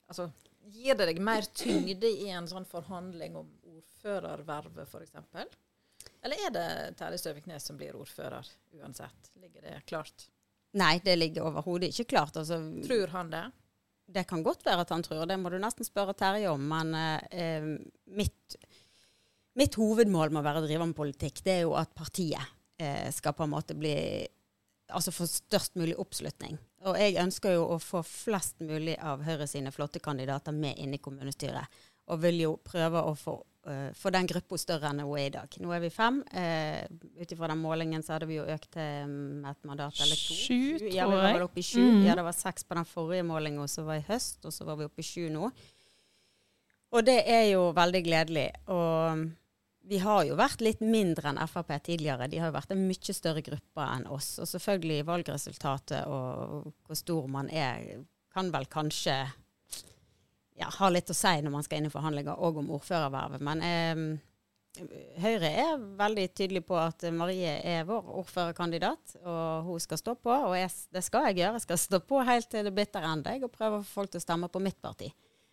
Altså, 0.10 0.32
Gir 0.74 0.96
det 0.98 1.06
deg 1.06 1.20
mer 1.22 1.46
tyngde 1.54 2.10
i 2.10 2.32
en 2.34 2.48
sånn 2.50 2.66
forhandling 2.66 3.36
om 3.38 3.52
ordførervervet, 3.70 4.90
f.eks.? 4.90 5.14
Eller 6.26 6.42
er 6.48 6.54
det 6.56 6.66
Terje 6.98 7.20
Støviknes 7.22 7.68
som 7.70 7.78
blir 7.78 7.94
ordfører 7.94 8.50
uansett? 8.80 9.30
Ligger 9.38 9.68
det 9.68 9.76
klart? 9.86 10.26
Nei, 10.82 10.96
det 11.06 11.14
ligger 11.16 11.46
overhodet 11.52 11.94
ikke 11.94 12.10
klart. 12.16 12.42
Altså, 12.42 12.58
Tror 12.88 13.14
han 13.14 13.30
det? 13.30 13.44
det 14.10 14.24
kan 14.30 14.44
godt 14.44 14.66
være 14.66 14.82
at 14.86 14.90
han 14.94 15.04
tror, 15.06 15.26
det 15.30 15.38
må 15.38 15.52
du 15.54 15.60
nesten 15.62 15.86
spørre 15.86 16.16
Terje 16.18 16.50
om. 16.50 16.66
Men 16.72 16.94
eh, 17.30 17.66
mitt, 18.18 18.58
mitt 19.58 19.76
hovedmål 19.80 20.34
med 20.34 20.42
å 20.42 20.46
være 20.46 20.66
driver 20.68 20.90
med 20.90 20.98
politikk, 20.98 21.42
det 21.46 21.54
er 21.58 21.64
jo 21.66 21.74
at 21.80 21.94
partiet 21.98 22.44
eh, 22.80 23.10
skal 23.14 23.34
på 23.38 23.48
en 23.48 23.56
måte 23.56 23.78
bli 23.78 23.96
Altså 24.90 25.12
få 25.14 25.28
størst 25.30 25.76
mulig 25.78 25.94
oppslutning. 26.02 26.56
Og 26.90 26.96
jeg 26.98 27.14
ønsker 27.22 27.54
jo 27.54 27.68
å 27.76 27.76
få 27.78 28.00
flest 28.02 28.58
mulig 28.66 28.96
av 28.98 29.22
Høyre 29.22 29.46
sine 29.46 29.70
flotte 29.70 30.02
kandidater 30.02 30.50
med 30.50 30.80
inn 30.82 30.96
i 30.96 30.98
kommunestyret. 30.98 31.78
Og 32.10 32.18
vil 32.24 32.40
jo 32.42 32.56
prøve 32.66 33.04
å 33.06 33.12
få, 33.14 33.36
uh, 33.70 33.92
få 33.94 34.10
den 34.16 34.26
gruppa 34.32 34.58
større 34.58 34.90
enn 34.90 35.04
hun 35.06 35.14
er 35.14 35.28
i 35.28 35.34
dag. 35.36 35.58
Nå 35.62 35.76
er 35.78 35.84
vi 35.84 35.92
fem. 35.94 36.24
Uh, 36.34 36.90
Ut 37.22 37.36
ifra 37.36 37.52
den 37.52 37.62
målingen 37.62 38.02
så 38.02 38.16
hadde 38.16 38.32
vi 38.32 38.40
jo 38.40 38.48
økt 38.50 38.72
til 38.80 39.06
um, 39.06 39.46
et 39.46 39.62
mandat 39.70 40.02
eller 40.02 40.18
to. 40.24 40.34
Sju, 40.34 40.90
Ja, 40.90 41.06
vi 41.06 41.14
tror 41.14 41.14
var 41.20 41.30
jeg. 41.36 41.44
oppe 41.46 41.62
i 41.62 41.68
sju. 41.70 41.84
Mm. 41.86 42.02
Ja, 42.10 42.18
det 42.18 42.26
var 42.26 42.40
seks 42.42 42.66
på 42.66 42.80
den 42.82 42.90
forrige 42.90 43.30
målingen, 43.30 43.70
så 43.70 43.86
var 43.86 44.02
i 44.02 44.08
høst, 44.10 44.42
og 44.42 44.58
så 44.58 44.66
var 44.66 44.82
vi 44.82 44.90
oppe 44.90 45.06
i 45.06 45.10
sju 45.12 45.28
nå. 45.30 45.52
Og 46.90 47.06
det 47.06 47.20
er 47.30 47.46
jo 47.52 47.70
veldig 47.78 48.02
gledelig. 48.06 48.48
Og 48.74 49.26
vi 49.90 50.00
har 50.02 50.24
jo 50.26 50.38
vært 50.38 50.62
litt 50.62 50.82
mindre 50.86 51.32
enn 51.32 51.42
Frp 51.50 51.76
tidligere. 51.86 52.30
De 52.30 52.40
har 52.42 52.52
jo 52.52 52.58
vært 52.58 52.74
en 52.74 52.86
mye 52.86 53.16
større 53.16 53.44
gruppe 53.46 53.86
enn 53.86 54.08
oss. 54.10 54.36
Og 54.42 54.50
selvfølgelig 54.50 55.06
valgresultatet 55.08 56.10
og 56.10 56.72
hvor 56.86 56.98
stor 56.98 57.30
man 57.32 57.50
er, 57.50 58.02
kan 58.34 58.52
vel 58.54 58.68
kanskje 58.70 59.16
ja, 60.60 60.68
ha 60.76 60.90
litt 60.92 61.10
å 61.10 61.18
si 61.18 61.38
når 61.42 61.54
man 61.54 61.66
skal 61.66 61.80
inn 61.80 61.90
i 61.90 61.94
forhandlinger, 61.94 62.38
òg 62.38 62.60
om 62.62 62.74
ordførervervet. 62.78 63.46
Men 63.46 63.64
eh, 63.66 64.04
Høyre 65.20 65.50
er 65.50 65.82
veldig 65.98 66.26
tydelig 66.38 66.62
på 66.68 66.78
at 66.78 67.04
Marie 67.12 67.56
er 67.68 67.88
vår 67.90 68.12
ordførerkandidat, 68.22 69.16
og 69.26 69.66
hun 69.66 69.82
skal 69.84 70.00
stå 70.00 70.14
på. 70.22 70.32
Og 70.32 70.54
jeg, 70.56 70.70
det 70.94 71.04
skal 71.04 71.30
jeg 71.30 71.42
gjøre. 71.42 71.58
Jeg 71.58 71.66
skal 71.66 71.82
stå 71.82 72.00
på 72.06 72.22
helt 72.28 72.50
til 72.52 72.68
det 72.68 72.76
bitre 72.78 73.02
ende 73.10 73.34
og 73.44 73.52
prøve 73.56 73.80
å 73.80 73.84
få 73.84 74.02
folk 74.02 74.14
til 74.14 74.22
å 74.22 74.26
stemme 74.28 74.52
på 74.52 74.62
mitt 74.64 74.78
parti, 74.82 75.10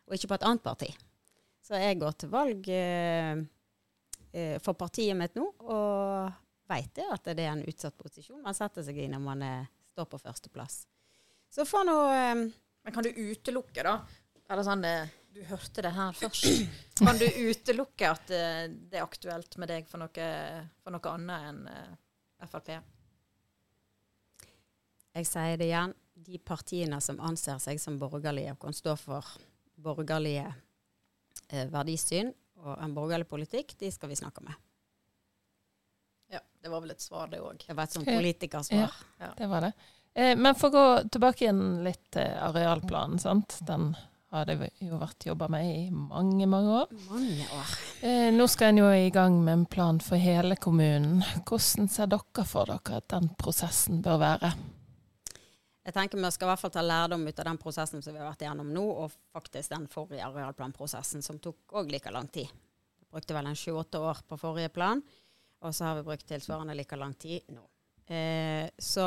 og 0.07 0.19
ikke 0.19 0.31
på 0.31 0.39
et 0.39 0.47
annet 0.51 0.65
parti. 0.67 0.91
Så 1.67 1.79
jeg 1.83 1.99
går 1.99 2.15
til 2.15 2.31
valg 2.31 2.69
eh, 2.71 3.41
eh, 4.31 4.59
for 4.63 4.79
partiet 4.79 5.19
mitt 5.19 5.35
nå, 5.35 5.49
og 5.67 6.71
jeg 6.71 7.07
at 7.11 7.29
det 7.31 7.43
er 7.43 7.53
en 7.53 7.65
utsatt 7.67 7.95
posisjon 7.99 8.43
man 8.43 8.55
setter 8.55 8.83
seg 8.87 8.99
i 8.99 9.07
når 9.11 9.23
man 9.23 9.43
er, 9.43 9.67
står 9.95 10.07
på 10.11 10.21
førsteplass. 10.23 10.81
Så 11.51 11.67
for 11.67 11.87
nå 11.87 11.97
eh, 12.15 12.35
Men 12.87 12.95
kan 12.95 13.03
du 13.03 13.11
utelukke, 13.11 13.83
da? 13.83 13.99
Eller 14.47 14.63
sånn 14.63 14.85
Du 15.35 15.41
hørte 15.49 15.83
det 15.83 15.91
her 15.97 16.15
først. 16.15 16.47
Kan 17.01 17.19
du 17.19 17.27
utelukke 17.27 18.13
at 18.13 18.31
det 18.31 18.95
er 18.95 19.03
aktuelt 19.03 19.57
med 19.59 19.73
deg 19.73 19.89
for 19.91 19.99
noe, 19.99 20.29
for 20.85 20.95
noe 20.95 21.15
annet 21.17 21.49
enn 21.51 22.47
Frp? 22.47 22.71
Jeg 25.17 25.27
sier 25.27 25.59
det 25.59 25.67
igjen. 25.67 25.97
De 26.15 26.39
partiene 26.39 27.01
som 27.03 27.19
anser 27.27 27.59
seg 27.61 27.83
som 27.83 27.99
borgerlige 27.99 28.55
og 28.55 28.63
kan 28.63 28.77
stå 28.77 28.95
for 29.01 29.35
borgerlige 29.83 30.47
verdisyn 31.51 32.33
og 32.65 32.79
en 32.83 32.95
borgerlig 32.97 33.29
politikk, 33.29 33.77
de 33.79 33.91
skal 33.93 34.09
vi 34.11 34.17
snakke 34.19 34.43
med. 34.43 34.55
Ja, 36.33 36.41
det 36.63 36.69
var 36.73 36.81
vel 36.83 36.91
et 36.91 37.01
svar, 37.05 37.29
det 37.31 37.39
òg. 37.41 37.61
Det 37.67 37.77
var 37.77 37.85
et 37.85 37.93
sånt 37.93 38.07
Ja. 38.09 38.17
politikersvar. 38.19 38.93
Det 39.39 39.47
var 39.49 39.61
det. 39.61 39.73
Eh, 40.15 40.35
men 40.37 40.55
for 40.55 40.71
å 40.71 40.73
gå 40.73 41.11
tilbake 41.11 41.45
igjen 41.45 41.85
litt 41.85 42.11
til 42.11 42.23
arealplanen, 42.27 43.19
sant. 43.21 43.59
Den 43.67 43.95
har 44.33 44.45
det 44.45 44.71
jo 44.81 44.99
vært 44.99 45.25
jobba 45.29 45.49
med 45.49 45.65
i 45.65 45.91
mange, 45.91 46.47
mange 46.47 46.73
år. 46.83 46.87
Mange 47.11 47.47
år. 47.55 47.75
Eh, 48.03 48.31
nå 48.33 48.49
skal 48.49 48.69
en 48.73 48.79
jo 48.79 48.89
i 48.91 49.11
gang 49.11 49.45
med 49.45 49.53
en 49.53 49.67
plan 49.67 50.01
for 50.01 50.17
hele 50.17 50.57
kommunen. 50.57 51.23
Hvordan 51.45 51.89
ser 51.89 52.07
dere 52.07 52.45
for 52.45 52.67
dere 52.67 52.97
at 52.97 53.09
den 53.09 53.29
prosessen 53.39 54.03
bør 54.03 54.19
være? 54.19 54.55
Jeg 55.87 55.95
tenker 55.95 56.19
Vi 56.19 56.31
skal 56.35 56.49
i 56.49 56.51
hvert 56.51 56.63
fall 56.65 56.75
ta 56.75 56.83
lærdom 56.83 57.27
ut 57.29 57.39
av 57.39 57.47
den 57.47 57.59
prosessen 57.63 58.03
som 58.03 58.15
vi 58.15 58.19
har 58.19 58.27
vært 58.27 58.43
igjennom 58.43 58.73
nå, 58.75 58.85
og 59.05 59.13
faktisk 59.37 59.71
den 59.71 59.87
forrige 59.91 60.27
arealplanprosessen, 60.27 61.23
som 61.23 61.39
tok 61.39 61.77
òg 61.79 61.93
like 61.95 62.11
lang 62.11 62.27
tid. 62.35 62.51
Vi 62.51 63.07
brukte 63.15 63.37
vel 63.37 63.47
en 63.47 63.59
sju-åtte 63.59 64.01
år 64.03 64.25
på 64.27 64.39
forrige 64.41 64.73
plan, 64.75 65.03
og 65.63 65.75
så 65.75 65.87
har 65.87 66.01
vi 66.01 66.09
brukt 66.09 66.27
tilsvarende 66.27 66.75
like 66.75 66.99
lang 66.99 67.15
tid 67.15 67.55
nå. 67.55 67.63
Eh, 68.11 68.67
så 68.79 69.07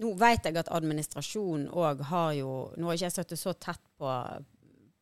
nå 0.00 0.12
vet 0.20 0.44
jeg 0.44 0.60
at 0.60 0.72
administrasjonen 0.76 1.70
òg 1.72 2.00
har 2.10 2.30
jo 2.36 2.52
Nå 2.76 2.88
har 2.88 2.96
ikke 2.96 3.08
jeg 3.08 3.16
sittet 3.16 3.40
så 3.40 3.52
tett 3.56 3.82
på, 3.96 4.12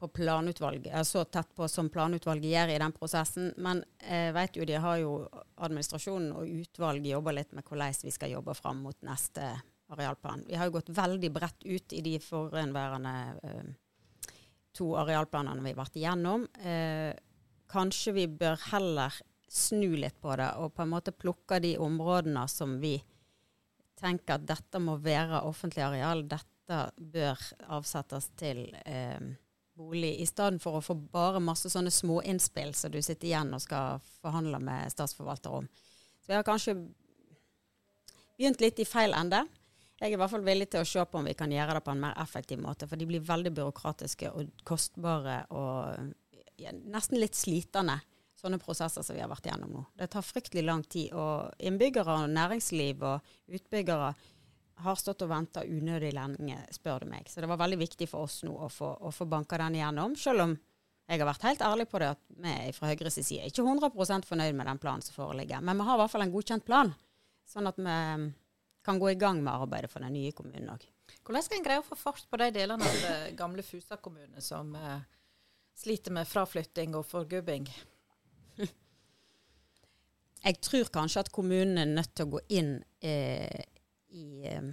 på 0.05 0.11
planutvalget, 0.21 0.93
eh, 0.93 1.03
så 1.09 1.25
tett 1.25 1.55
på 1.57 1.69
som 1.69 1.89
planutvalget 1.91 2.51
gjør 2.53 2.73
i 2.75 2.81
den 2.83 2.93
prosessen, 2.93 3.53
men 3.57 3.81
jeg 4.05 4.35
vet 4.37 4.59
jo 4.59 4.67
de 4.69 4.81
har 4.87 4.99
jo 5.01 5.13
administrasjonen 5.57 6.35
og 6.37 6.59
utvalget 6.61 7.15
jobber 7.15 7.39
litt 7.39 7.55
med 7.57 7.65
hvordan 7.65 8.03
vi 8.05 8.13
skal 8.13 8.35
jobbe 8.37 8.57
fram 8.59 8.85
mot 8.85 8.99
neste 9.07 9.55
arealplan. 9.95 10.45
Vi 10.49 10.57
har 10.59 10.69
jo 10.69 10.77
gått 10.79 10.93
veldig 10.93 11.31
bredt 11.33 11.65
ut 11.65 11.93
i 11.97 12.03
de 12.05 12.19
forhenværende 12.23 13.15
eh, 13.45 13.71
to 14.75 14.91
arealplanene 14.99 15.63
vi 15.65 15.73
har 15.73 15.81
vært 15.81 15.99
igjennom. 16.01 16.47
Eh, 16.61 17.13
kanskje 17.71 18.15
vi 18.17 18.27
bør 18.29 18.59
heller 18.71 19.17
snu 19.49 19.95
litt 19.97 20.21
på 20.21 20.35
det 20.37 20.51
og 20.59 20.75
på 20.75 20.85
en 20.85 20.93
måte 20.97 21.15
plukke 21.15 21.61
de 21.63 21.77
områdene 21.79 22.47
som 22.51 22.79
vi 22.83 22.97
tenker 24.01 24.37
at 24.37 24.49
dette 24.49 24.81
må 24.83 24.99
være 25.01 25.45
offentlig 25.47 25.85
areal, 25.87 26.25
dette 26.29 26.81
bør 26.99 27.41
avsettes 27.77 28.31
til 28.41 28.67
eh, 28.85 29.21
bolig, 29.75 30.13
i 30.21 30.27
stedet 30.27 30.63
for 30.63 30.79
å 30.79 30.85
få 30.85 30.95
bare 30.95 31.43
masse 31.43 31.71
sånne 31.73 31.93
små 31.93 32.21
innspill 32.23 32.75
som 32.79 32.93
du 32.95 33.01
sitter 33.03 33.31
igjen 33.31 33.53
og 33.55 33.63
skal 33.65 34.01
forhandle 34.23 34.61
med 34.63 34.93
statsforvalter 34.93 35.59
om. 35.61 35.69
Så 36.23 36.33
vi 36.33 36.39
har 36.39 36.47
kanskje 36.47 36.77
begynt 38.39 38.63
litt 38.63 38.81
i 38.83 38.89
feil 38.89 39.15
ende. 39.17 39.45
Jeg 40.01 40.11
er 40.11 40.17
i 40.17 40.21
hvert 40.21 40.33
fall 40.33 40.47
villig 40.47 40.71
til 40.73 40.83
å 40.83 40.89
se 40.89 41.05
på 41.07 41.21
om 41.21 41.29
vi 41.29 41.37
kan 41.39 41.53
gjøre 41.53 41.79
det 41.79 41.85
på 41.87 41.93
en 41.95 42.03
mer 42.03 42.17
effektiv 42.23 42.63
måte, 42.63 42.89
for 42.91 43.01
de 43.01 43.07
blir 43.09 43.25
veldig 43.25 43.55
byråkratiske 43.55 44.33
og 44.35 44.51
kostbare 44.67 45.45
og 45.55 46.11
ja, 46.61 46.75
nesten 46.75 47.21
litt 47.21 47.39
slitende 47.39 48.01
sånne 48.45 48.61
prosesser 48.61 49.05
som 49.05 49.17
vi 49.17 49.23
har 49.23 49.31
vært 49.31 49.49
gjennom 49.49 49.73
nå. 49.73 49.83
Det 49.97 50.11
tar 50.13 50.27
fryktelig 50.27 50.65
lang 50.67 50.83
tid, 50.85 51.15
og 51.17 51.55
innbyggere 51.65 52.19
og 52.25 52.33
næringsliv 52.35 53.05
og 53.07 53.55
utbyggere 53.57 54.13
har 54.83 54.97
stått 54.99 55.23
og 55.23 55.31
venta 55.31 55.63
unødig 55.63 56.11
lenge, 56.17 56.59
spør 56.75 57.05
du 57.05 57.13
meg. 57.13 57.29
Så 57.31 57.43
det 57.43 57.51
var 57.51 57.61
veldig 57.61 57.79
viktig 57.79 58.09
for 58.11 58.27
oss 58.27 58.43
nå 58.47 58.55
å 58.67 58.69
få, 58.73 58.91
å 59.07 59.13
få 59.15 59.27
banka 59.31 59.59
den 59.61 59.79
igjennom, 59.79 60.17
selv 60.19 60.47
om 60.47 60.57
jeg 61.05 61.21
har 61.21 61.29
vært 61.29 61.45
helt 61.45 61.63
ærlig 61.63 61.85
på 61.91 62.01
det 62.01 62.15
at 62.15 62.21
vi 62.41 62.55
fra 62.73 62.89
Høyres 62.89 63.19
side 63.21 63.43
er 63.45 63.51
ikke 63.53 63.65
100% 63.65 64.25
fornøyd 64.25 64.57
med 64.57 64.67
den 64.71 64.81
planen 64.81 65.05
som 65.05 65.17
foreligger. 65.19 65.61
Men 65.61 65.77
vi 65.77 65.87
har 65.87 65.99
i 65.99 66.01
hvert 66.01 66.13
fall 66.15 66.25
en 66.25 66.33
godkjent 66.33 66.65
plan, 66.65 66.95
sånn 67.49 67.69
at 67.69 67.81
vi 67.81 67.97
kan 68.85 69.01
gå 69.01 69.11
i 69.13 69.19
gang 69.21 69.43
med 69.45 69.53
arbeidet 69.53 69.93
for 69.93 70.05
den 70.05 70.17
nye 70.17 70.33
kommunen 70.37 70.73
òg. 70.73 70.87
Hvordan 71.25 71.45
skal 71.45 71.59
en 71.59 71.67
greie 71.67 71.83
å 71.83 71.85
få 71.85 71.97
fart 71.99 72.25
på 72.29 72.41
de 72.41 72.51
delene 72.57 72.89
av 72.89 73.05
eh, 73.11 73.35
gamle 73.37 73.65
Fusa 73.65 73.97
kommune 74.01 74.41
som 74.45 74.73
eh, 74.77 75.05
sliter 75.77 76.13
med 76.17 76.29
fraflytting 76.29 76.97
og 76.97 77.05
forgubbing? 77.09 77.69
Jeg 80.45 80.61
tror 80.65 80.93
kanskje 80.93 81.25
at 81.25 81.33
kommunen 81.33 81.81
er 81.81 81.89
nødt 81.89 82.13
til 82.17 82.29
å 82.29 82.35
gå 82.37 82.43
inn 82.57 82.75
eh, 83.05 83.65
i 84.15 84.47
eh, 84.47 84.71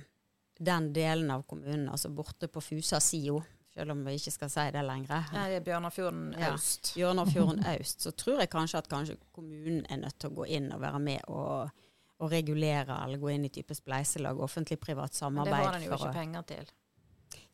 den 0.62 0.92
delen 0.94 1.32
av 1.34 1.44
kommunen, 1.50 1.88
altså 1.90 2.12
borte 2.14 2.48
på 2.52 2.62
Fusa 2.62 3.00
SIO, 3.02 3.40
selv 3.74 3.94
om 3.96 4.02
vi 4.06 4.18
ikke 4.20 4.34
skal 4.36 4.50
si 4.52 4.66
det 4.76 4.82
lenger. 4.86 5.30
Nei, 5.34 5.46
det 5.50 5.62
er 5.62 5.66
Bjørnafjorden 5.70 6.34
Ja. 6.38 6.52
øst. 6.54 6.92
Bjørnafjorden 6.98 7.64
øst, 7.80 8.02
så 8.06 8.12
tror 8.12 8.42
jeg 8.44 8.50
kanskje 8.52 8.82
at 8.84 8.90
kanskje 8.92 9.16
kommunen 9.34 9.86
er 9.90 10.02
nødt 10.04 10.20
til 10.20 10.30
å 10.30 10.36
gå 10.42 10.50
inn 10.58 10.68
og 10.76 10.82
være 10.84 11.00
med 11.00 11.26
og, 11.32 11.72
og 12.20 12.32
regulere, 12.36 13.00
eller 13.06 13.18
gå 13.24 13.32
inn 13.34 13.48
i 13.48 13.54
type 13.56 13.74
spleiselag, 13.78 14.38
offentlig-privat 14.44 15.16
samarbeid. 15.18 15.54
Men 15.54 15.60
det 15.64 15.66
har 15.72 15.80
den 15.80 15.88
jo 15.88 15.96
ikke 15.98 16.12
å- 16.12 16.20
penger 16.20 16.48
til. 16.54 16.70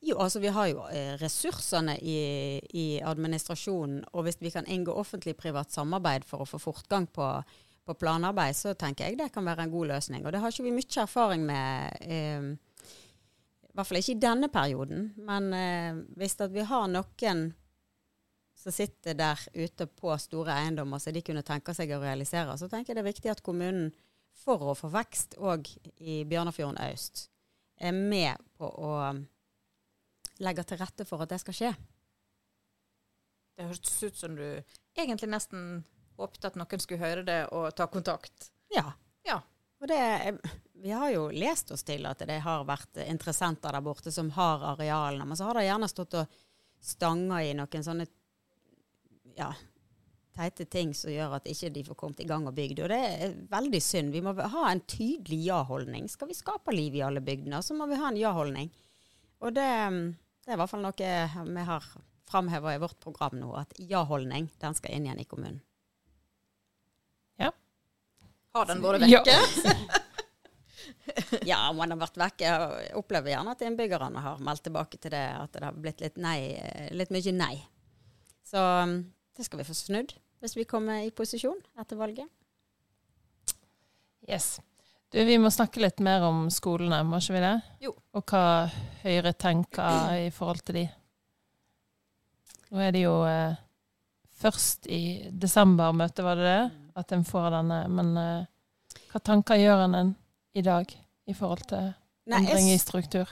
Jo, 0.01 0.17
altså 0.21 0.39
vi 0.41 0.49
har 0.53 0.67
jo 0.69 0.83
eh, 0.93 1.15
ressursene 1.21 1.95
i, 2.05 2.17
i 2.77 2.85
administrasjonen, 3.01 4.03
og 4.13 4.25
hvis 4.27 4.37
vi 4.41 4.51
kan 4.53 4.65
inngå 4.69 4.93
offentlig-privat 4.93 5.71
samarbeid 5.73 6.25
for 6.25 6.43
å 6.43 6.49
få 6.49 6.59
fortgang 6.61 7.07
på, 7.13 7.29
på 7.87 7.95
planarbeid, 7.97 8.55
så 8.55 8.73
tenker 8.77 9.07
jeg 9.07 9.19
det 9.19 9.31
kan 9.33 9.45
være 9.47 9.65
en 9.65 9.73
god 9.73 9.93
løsning. 9.93 10.25
Og 10.25 10.33
det 10.33 10.41
har 10.43 10.51
ikke 10.51 10.67
vi 10.67 10.75
mye 10.75 11.03
erfaring 11.03 11.45
med, 11.47 12.01
eh, 12.01 12.49
i 13.67 13.73
hvert 13.77 13.87
fall 13.87 14.01
ikke 14.01 14.15
i 14.17 14.25
denne 14.25 14.49
perioden. 14.51 15.13
Men 15.29 15.53
eh, 15.55 16.03
hvis 16.19 16.37
vi 16.51 16.67
har 16.67 16.91
noen 16.91 17.47
som 18.57 18.73
sitter 18.73 19.13
der 19.13 19.39
ute 19.53 19.85
på 19.85 20.15
store 20.19 20.55
eiendommer 20.63 20.99
som 20.99 21.13
de 21.13 21.21
kunne 21.21 21.45
tenke 21.45 21.75
seg 21.77 21.93
å 21.93 22.01
realisere, 22.01 22.57
så 22.57 22.69
tenker 22.69 22.91
jeg 22.91 22.99
det 22.99 23.05
er 23.05 23.13
viktig 23.13 23.31
at 23.31 23.45
kommunen, 23.45 23.91
for 24.37 24.61
å 24.69 24.75
få 24.77 24.91
vekst 24.93 25.33
òg 25.41 25.65
i 25.97 26.21
Bjørnafjorden 26.29 26.77
øst, 26.91 27.27
er 27.81 27.93
med 27.93 28.37
på 28.57 28.69
å 28.69 28.91
legge 30.45 30.65
til 30.67 30.77
rette 30.77 31.05
for 31.09 31.23
at 31.23 31.31
det 31.31 31.39
skal 31.41 31.57
skje. 31.57 31.71
Det 33.57 33.65
hørtes 33.65 33.97
ut 34.03 34.19
som 34.19 34.35
du 34.37 34.45
egentlig 34.97 35.29
nesten 35.31 35.81
håpet 36.17 36.49
at 36.49 36.57
noen 36.59 36.83
skulle 36.83 37.03
høre 37.03 37.23
det 37.27 37.41
og 37.55 37.69
ta 37.77 37.87
kontakt. 37.91 38.49
Ja. 38.73 38.89
Ja. 39.27 39.41
Og 39.81 39.87
det, 39.91 40.01
vi 40.81 40.91
har 40.91 41.11
jo 41.13 41.29
lest 41.33 41.71
oss 41.71 41.85
til 41.85 42.05
at 42.09 42.21
det 42.25 42.39
har 42.43 42.65
vært 42.67 42.97
interessenter 43.05 43.75
der 43.75 43.85
borte 43.85 44.13
som 44.13 44.31
har 44.33 44.65
arealene, 44.73 45.27
men 45.29 45.37
så 45.37 45.49
har 45.49 45.59
det 45.59 45.67
gjerne 45.67 45.89
stått 45.91 46.17
og 46.17 46.37
stanga 46.81 47.41
i 47.45 47.53
noen 47.57 47.85
sånne 47.85 48.07
ja, 49.37 49.51
teite 50.37 50.65
ting 50.69 50.93
som 50.97 51.13
gjør 51.13 51.37
at 51.37 51.49
ikke 51.49 51.71
de 51.73 51.83
får 51.85 51.97
kommet 51.99 52.21
i 52.23 52.27
gang 52.29 52.45
og 52.49 52.55
bygd. 52.57 52.81
Og 52.85 52.91
det 52.93 52.99
er 53.05 53.37
veldig 53.51 53.81
synd. 53.83 54.13
Vi 54.13 54.23
må 54.25 54.33
ha 54.37 54.65
en 54.69 54.83
tydelig 54.89 55.43
ja-holdning. 55.47 56.09
Skal 56.09 56.31
vi 56.31 56.37
skape 56.37 56.73
liv 56.75 56.97
i 56.97 57.05
alle 57.05 57.23
bygdene, 57.25 57.61
så 57.65 57.77
må 57.77 57.89
vi 57.89 57.99
ha 58.01 58.11
en 58.11 58.19
ja-holdning. 58.19 58.73
Og 59.45 59.53
det, 59.53 59.69
det 60.45 60.51
er 60.51 60.57
i 60.57 60.61
hvert 60.61 60.73
fall 60.73 60.85
noe 60.85 60.97
vi 60.97 61.65
har 61.69 61.89
framheva 62.27 62.73
i 62.75 62.81
vårt 62.81 62.99
program 62.99 63.37
nå, 63.39 63.53
at 63.55 63.77
ja-holdning, 63.79 64.49
den 64.61 64.77
skal 64.77 64.93
inn 64.93 65.07
igjen 65.07 65.21
i 65.23 65.29
kommunen. 65.29 65.61
Har 68.57 68.67
den 68.69 68.81
vært 68.83 69.07
Ja. 69.11 69.21
vekke? 69.23 69.77
Ja, 71.47 71.69
om 71.71 71.79
den 71.79 71.93
har 71.95 71.99
vært 72.01 72.17
vekke. 72.19 72.45
Jeg 72.45 72.91
opplever 72.99 73.31
gjerne 73.31 73.53
at 73.55 73.61
innbyggerne 73.65 74.21
har 74.21 74.41
meldt 74.43 74.65
tilbake 74.67 74.99
til 75.01 75.13
det, 75.13 75.23
at 75.39 75.53
det 75.55 75.63
har 75.63 75.75
blitt 75.75 76.01
litt 76.03 76.17
nei, 76.21 76.37
litt 76.93 77.09
mye 77.15 77.33
nei. 77.33 77.55
Så 78.45 78.59
um, 78.83 78.97
det 79.37 79.45
skal 79.47 79.61
vi 79.61 79.65
få 79.67 79.75
snudd 79.77 80.13
hvis 80.43 80.53
vi 80.59 80.67
kommer 80.69 81.01
i 81.07 81.09
posisjon 81.15 81.57
etter 81.81 81.97
valget. 81.97 82.27
Yes. 84.29 84.57
Du, 85.09 85.17
vi 85.23 85.37
må 85.39 85.49
snakke 85.53 85.81
litt 85.81 86.01
mer 86.03 86.25
om 86.27 86.45
skolene, 86.53 86.99
må 87.07 87.17
ikke 87.23 87.37
vi 87.37 87.43
det? 87.45 87.53
Jo. 87.87 87.93
Og 88.19 88.27
hva 88.29 88.43
Høyre 89.05 89.31
tenker 89.39 90.17
i 90.27 90.29
forhold 90.35 90.61
til 90.67 90.81
de. 90.81 90.85
Nå 92.67 92.83
er 92.83 92.91
det 92.93 93.05
jo 93.05 93.15
eh, 93.25 93.55
først 94.43 94.89
i 94.91 95.01
desember-møtet, 95.31 96.21
var 96.27 96.35
det 96.37 96.49
det? 96.51 96.59
At 96.97 97.13
en 97.13 97.25
får 97.25 97.51
denne. 97.53 97.81
Men 97.93 98.13
uh, 98.17 99.01
hva 99.11 99.21
tanker 99.21 99.59
gjør 99.61 99.85
en 99.85 99.99
en 100.01 100.15
i 100.57 100.63
dag 100.65 100.89
i 101.27 101.35
forhold 101.37 101.67
til 101.69 101.91
Nei, 102.27 102.41
endring 102.41 102.71
i 102.73 102.79
struktur? 102.81 103.29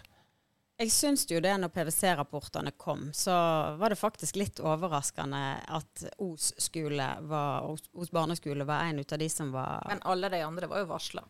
jeg 0.76 0.92
syns 0.92 1.24
jo 1.30 1.40
det 1.40 1.54
når 1.60 1.72
PwC-rapportene 1.72 2.74
kom, 2.78 3.08
så 3.16 3.32
var 3.80 3.92
det 3.94 4.00
faktisk 4.00 4.36
litt 4.40 4.60
overraskende 4.60 5.42
at 5.72 6.04
Os 6.20 6.52
skole 6.60 7.08
var, 7.30 7.70
Os, 7.72 8.12
barneskole 8.12 8.68
var 8.68 8.90
en 8.90 9.00
av 9.00 9.20
de 9.22 9.30
som 9.32 9.54
var 9.56 9.86
Men 9.88 10.04
alle 10.04 10.30
de 10.34 10.44
andre 10.44 10.68
var 10.68 10.84
jo 10.84 10.92
varsla. 10.92 11.24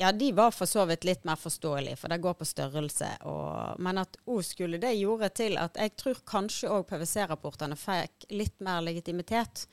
Ja, 0.00 0.12
de 0.12 0.30
var 0.32 0.52
for 0.56 0.68
så 0.68 0.84
vidt 0.88 1.04
litt 1.04 1.24
mer 1.28 1.36
forståelige, 1.36 1.98
for 2.00 2.12
det 2.12 2.22
går 2.24 2.36
på 2.40 2.48
størrelse. 2.48 3.08
Og, 3.28 3.80
men 3.80 4.00
at 4.00 4.16
Os 4.24 4.52
skole, 4.52 4.80
det 4.80 4.94
gjorde 4.96 5.28
til 5.36 5.56
at 5.60 5.76
jeg 5.80 5.96
tror 6.00 6.22
kanskje 6.28 6.72
òg 6.72 6.86
PwC-rapportene 6.88 7.76
fikk 7.76 8.28
litt 8.32 8.60
mer 8.64 8.84
legitimitet. 8.84 9.66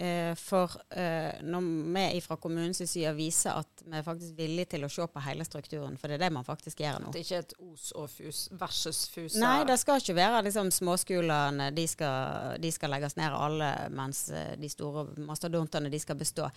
Eh, 0.00 0.34
for 0.34 0.72
eh, 0.96 1.42
når 1.44 1.60
vi 1.92 2.20
fra 2.24 2.38
kommunens 2.40 2.78
side 2.88 3.10
viser 3.12 3.58
at 3.60 3.82
vi 3.84 3.98
er 3.98 4.04
faktisk 4.06 4.38
villige 4.38 4.70
til 4.72 4.86
å 4.86 4.88
se 4.88 5.04
på 5.04 5.20
hele 5.26 5.44
strukturen, 5.44 5.98
for 6.00 6.08
det 6.08 6.16
er 6.16 6.22
det 6.22 6.30
man 6.32 6.46
faktisk 6.46 6.80
gjør 6.80 7.02
nå. 7.02 7.10
At 7.10 7.18
det 7.18 7.24
ikke 7.26 7.36
er 7.36 7.44
et 7.44 7.52
os 7.66 7.90
og 8.00 8.06
fus 8.08 8.38
versus 8.62 9.02
fus? 9.12 9.36
Nei, 9.42 9.58
det 9.68 9.76
skal 9.82 10.00
ikke 10.00 10.16
være 10.16 10.40
liksom 10.46 10.72
småskolene. 10.72 11.68
De 11.76 11.84
skal, 11.90 12.56
de 12.64 12.72
skal 12.72 12.94
legges 12.96 13.18
ned 13.20 13.36
alle, 13.36 13.70
mens 13.92 14.22
eh, 14.32 14.54
de 14.56 14.72
store 14.72 15.04
mastodontene 15.20 15.92
de 15.92 16.00
skal 16.00 16.16
bestå. 16.16 16.48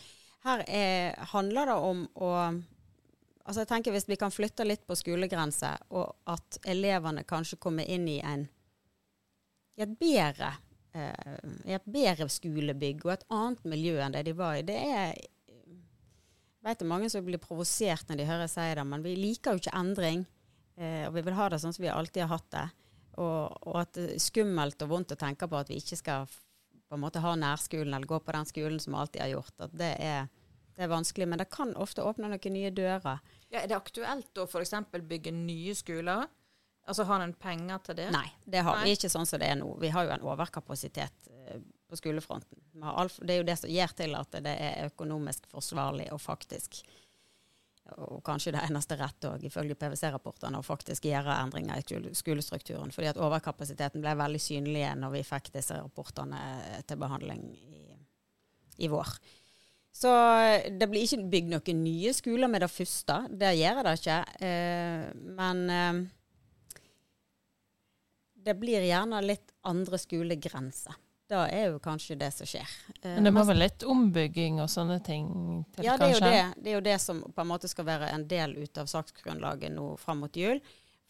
Her 0.48 0.64
er, 0.64 1.20
handler 1.36 1.74
det 1.74 1.80
om 1.92 2.08
å 2.24 2.34
altså 3.44 3.60
jeg 3.60 3.68
tenker 3.68 3.92
Hvis 3.92 4.08
vi 4.08 4.16
kan 4.20 4.32
flytte 4.32 4.64
litt 4.64 4.88
på 4.88 4.96
skolegrenser, 4.96 5.84
og 5.92 6.16
at 6.32 6.64
elevene 6.64 7.28
kanskje 7.28 7.60
kommer 7.60 7.84
inn 7.92 8.08
i 8.08 8.22
en 8.24 8.48
i 9.76 9.84
et 9.84 10.00
bedre 10.00 10.54
i 10.94 11.74
et 11.74 11.86
bedre 11.90 12.28
skolebygg 12.30 13.06
og 13.08 13.16
et 13.16 13.24
annet 13.34 13.64
miljø 13.66 13.96
enn 14.04 14.14
det 14.14 14.28
de 14.28 14.36
var 14.38 14.60
i. 14.60 14.66
Det 14.68 14.76
er 14.78 15.16
jeg 16.64 16.70
vet 16.70 16.80
det 16.80 16.86
er 16.86 16.94
mange 16.94 17.10
som 17.12 17.26
blir 17.28 17.42
provosert 17.44 18.08
når 18.08 18.22
de 18.22 18.26
hører 18.30 18.46
jeg 18.46 18.54
si 18.54 18.68
det, 18.78 18.84
men 18.88 19.02
vi 19.04 19.18
liker 19.20 19.52
jo 19.52 19.60
ikke 19.60 19.74
endring. 19.76 20.22
Eh, 20.80 21.02
og 21.10 21.18
vi 21.18 21.24
vil 21.26 21.36
ha 21.36 21.50
det 21.52 21.60
sånn 21.60 21.74
som 21.76 21.84
vi 21.84 21.90
alltid 21.92 22.24
har 22.24 22.32
hatt 22.38 22.48
det. 22.56 22.64
Og, 23.20 23.58
og, 23.68 23.76
at 23.82 23.92
det 23.98 24.06
er 24.14 24.22
skummelt 24.24 24.86
og 24.86 24.94
vondt 24.94 25.12
å 25.12 25.18
tenke 25.20 25.50
på 25.52 25.60
at 25.60 25.68
vi 25.68 25.82
ikke 25.82 26.00
skal 26.00 26.30
på 26.32 26.96
en 26.96 27.04
måte 27.04 27.20
ha 27.20 27.34
nærskolen 27.36 27.92
eller 27.92 28.08
gå 28.08 28.22
på 28.24 28.36
den 28.38 28.48
skolen 28.48 28.80
som 28.80 28.96
vi 28.96 29.02
alltid 29.02 29.24
har 29.26 29.34
gjort. 29.34 29.58
At 29.68 29.76
det 29.82 29.92
er, 30.08 30.32
det 30.78 30.86
er 30.86 30.94
vanskelig. 30.94 31.28
Men 31.34 31.44
det 31.44 31.50
kan 31.52 31.76
ofte 31.76 32.06
åpne 32.08 32.32
noen 32.32 32.56
nye 32.56 32.72
dører. 32.72 33.20
Ja, 33.50 33.60
er 33.60 33.68
det 33.68 33.78
aktuelt 33.78 34.40
å 34.40 34.48
f.eks. 34.48 34.74
bygge 35.12 35.36
nye 35.36 35.76
skoler? 35.76 36.32
Altså 36.86 37.06
Har 37.08 37.22
en 37.24 37.34
penger 37.34 37.80
til 37.86 37.96
det? 37.96 38.10
Nei, 38.12 38.26
det 38.46 38.64
har 38.66 38.76
Nei. 38.80 38.90
vi 38.90 38.96
ikke 38.98 39.10
sånn 39.12 39.26
som 39.30 39.40
det 39.40 39.48
er 39.54 39.56
nå. 39.56 39.70
Vi 39.80 39.92
har 39.94 40.04
jo 40.08 40.12
en 40.18 40.26
overkapasitet 40.34 41.30
eh, 41.32 41.62
på 41.88 41.96
skolefronten. 42.00 42.60
Alt- 42.84 43.22
Det 43.24 43.36
er 43.38 43.40
jo 43.40 43.48
det 43.48 43.56
som 43.62 43.70
gjør 43.72 43.94
til 43.96 44.16
at 44.20 44.36
det 44.44 44.56
er 44.60 44.90
økonomisk 44.90 45.48
forsvarlig 45.52 46.10
og 46.12 46.20
faktisk 46.22 46.82
og 48.00 48.22
kanskje 48.24 48.54
det 48.56 48.62
eneste 48.64 48.96
rette 48.96 49.28
òg, 49.28 49.42
ifølge 49.44 49.76
PwC-rapportene, 49.76 50.56
å 50.56 50.64
faktisk 50.64 51.04
gjøre 51.10 51.34
endringer 51.44 51.82
i 51.84 52.14
skolestrukturen. 52.16 52.94
Fordi 52.96 53.10
at 53.12 53.20
overkapasiteten 53.20 54.00
ble 54.02 54.14
veldig 54.16 54.40
synlig 54.40 54.86
når 55.02 55.12
vi 55.18 55.24
fikk 55.28 55.50
disse 55.52 55.76
rapportene 55.76 56.40
til 56.88 57.02
behandling 57.02 57.44
i, 57.60 57.82
i 58.88 58.88
vår. 58.88 59.12
Så 59.94 60.10
eh, 60.16 60.70
det 60.80 60.88
blir 60.90 61.04
ikke 61.06 61.28
bygd 61.36 61.52
noen 61.52 61.84
nye 61.84 62.14
skoler 62.16 62.50
med 62.50 62.64
det 62.64 62.72
første. 62.72 63.20
Det 63.30 63.52
gjør 63.60 63.84
det 63.86 63.94
ikke. 64.00 64.20
Eh, 64.48 65.04
men 65.38 65.64
eh, 65.70 66.00
det 68.44 68.54
blir 68.60 68.82
gjerne 68.86 69.22
litt 69.24 69.52
andre 69.70 69.98
skolegrenser. 70.02 70.94
Da 71.32 71.46
er 71.48 71.70
jo 71.72 71.80
kanskje 71.82 72.16
det 72.20 72.32
som 72.36 72.46
skjer. 72.48 72.68
Eh, 73.02 73.16
Men 73.16 73.24
det 73.24 73.32
må 73.32 73.40
være 73.42 73.48
vel 73.54 73.60
litt 73.64 73.84
ombygging 73.90 74.62
og 74.62 74.70
sånne 74.70 75.00
ting 75.06 75.28
til, 75.74 75.86
ja, 75.88 75.98
det 75.98 76.06
er, 76.10 76.14
jo 76.14 76.20
det, 76.20 76.54
det 76.60 76.70
er 76.70 76.74
jo 76.76 76.82
det 76.90 77.02
som 77.02 77.24
på 77.24 77.42
en 77.42 77.48
måte 77.50 77.68
skal 77.72 77.86
være 77.88 78.08
en 78.14 78.28
del 78.28 78.58
ut 78.60 78.78
av 78.78 78.86
saksgrunnlaget 78.92 79.72
nå 79.74 79.98
fram 80.02 80.20
mot 80.26 80.36
jul. 80.38 80.60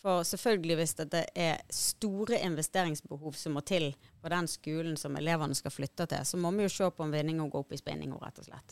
For 0.03 0.23
selvfølgelig 0.27 0.75
hvis 0.81 0.93
det 0.99 1.21
er 1.39 1.61
store 1.71 2.35
investeringsbehov 2.43 3.33
som 3.39 3.51
må 3.57 3.61
til 3.65 3.85
på 4.21 4.27
den 4.31 4.47
skolen 4.51 4.97
som 4.99 5.15
elevene 5.15 5.55
skal 5.55 5.71
flytte 5.71 6.05
til, 6.11 6.23
så 6.27 6.37
må 6.37 6.51
vi 6.57 6.63
jo 6.67 6.75
se 6.75 6.89
på 6.91 7.03
om 7.05 7.11
vinninga 7.13 7.47
går 7.47 7.59
opp 7.63 7.73
i 7.73 7.77
spinninga, 7.79 8.17
rett 8.19 8.39
og 8.43 8.47
slett. 8.49 8.69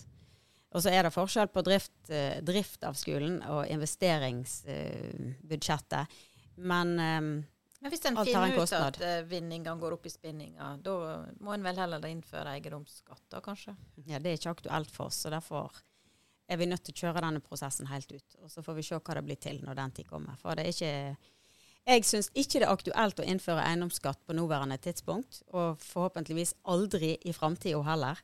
Og 0.72 0.80
så 0.84 0.90
er 0.92 1.02
det 1.08 1.16
forskjell 1.16 1.50
på 1.52 1.62
drift, 1.68 2.00
eh, 2.12 2.38
drift 2.44 2.84
av 2.88 2.94
skolen 3.00 3.36
og 3.48 3.62
investeringsbudsjettet. 3.72 6.06
Men 6.68 6.88
eh, 7.00 7.22
Men 7.82 7.90
hvis 7.90 8.04
en 8.06 8.18
finner 8.22 8.54
ut 8.54 8.74
at 8.78 9.00
uh, 9.02 9.20
vinninga 9.26 9.74
går 9.82 9.96
opp 9.96 10.06
i 10.06 10.12
spinninga, 10.14 10.76
da 10.86 10.96
må 11.42 11.56
en 11.56 11.64
vel 11.66 11.80
heller 11.82 12.04
innføre 12.12 12.54
eiendomsskatt, 12.54 13.24
da 13.34 13.42
kanskje? 13.42 13.74
ja, 14.06 14.20
det 14.22 14.30
er 14.30 14.38
ikke 14.38 14.54
aktuelt 14.54 14.92
for 14.94 15.10
oss. 15.10 15.24
Så 15.24 15.32
derfor 15.34 15.72
er 16.52 16.60
vi 16.62 16.68
nødt 16.70 16.84
til 16.86 16.94
å 16.94 17.02
kjøre 17.06 17.24
denne 17.26 17.42
prosessen 17.42 17.90
helt 17.90 18.12
ut. 18.12 18.38
Og 18.44 18.52
så 18.54 18.62
får 18.62 18.78
vi 18.78 18.86
se 18.86 19.00
hva 19.00 19.16
det 19.18 19.24
blir 19.26 19.40
til 19.42 19.62
når 19.66 19.80
den 19.80 19.96
tid 19.98 20.10
kommer. 20.10 20.38
For 20.42 20.58
det 20.58 20.68
er 20.68 20.76
ikke 20.76 21.30
Jeg 21.90 22.06
syns 22.06 22.30
ikke 22.38 22.60
det 22.62 22.68
er 22.68 22.76
aktuelt 22.76 23.20
å 23.20 23.26
innføre 23.26 23.64
eiendomsskatt 23.66 24.20
på 24.28 24.36
nåværende 24.38 24.78
tidspunkt, 24.78 25.42
og 25.50 25.82
forhåpentligvis 25.82 26.54
aldri 26.70 27.16
i 27.26 27.34
framtida 27.34 27.82
heller. 27.88 28.22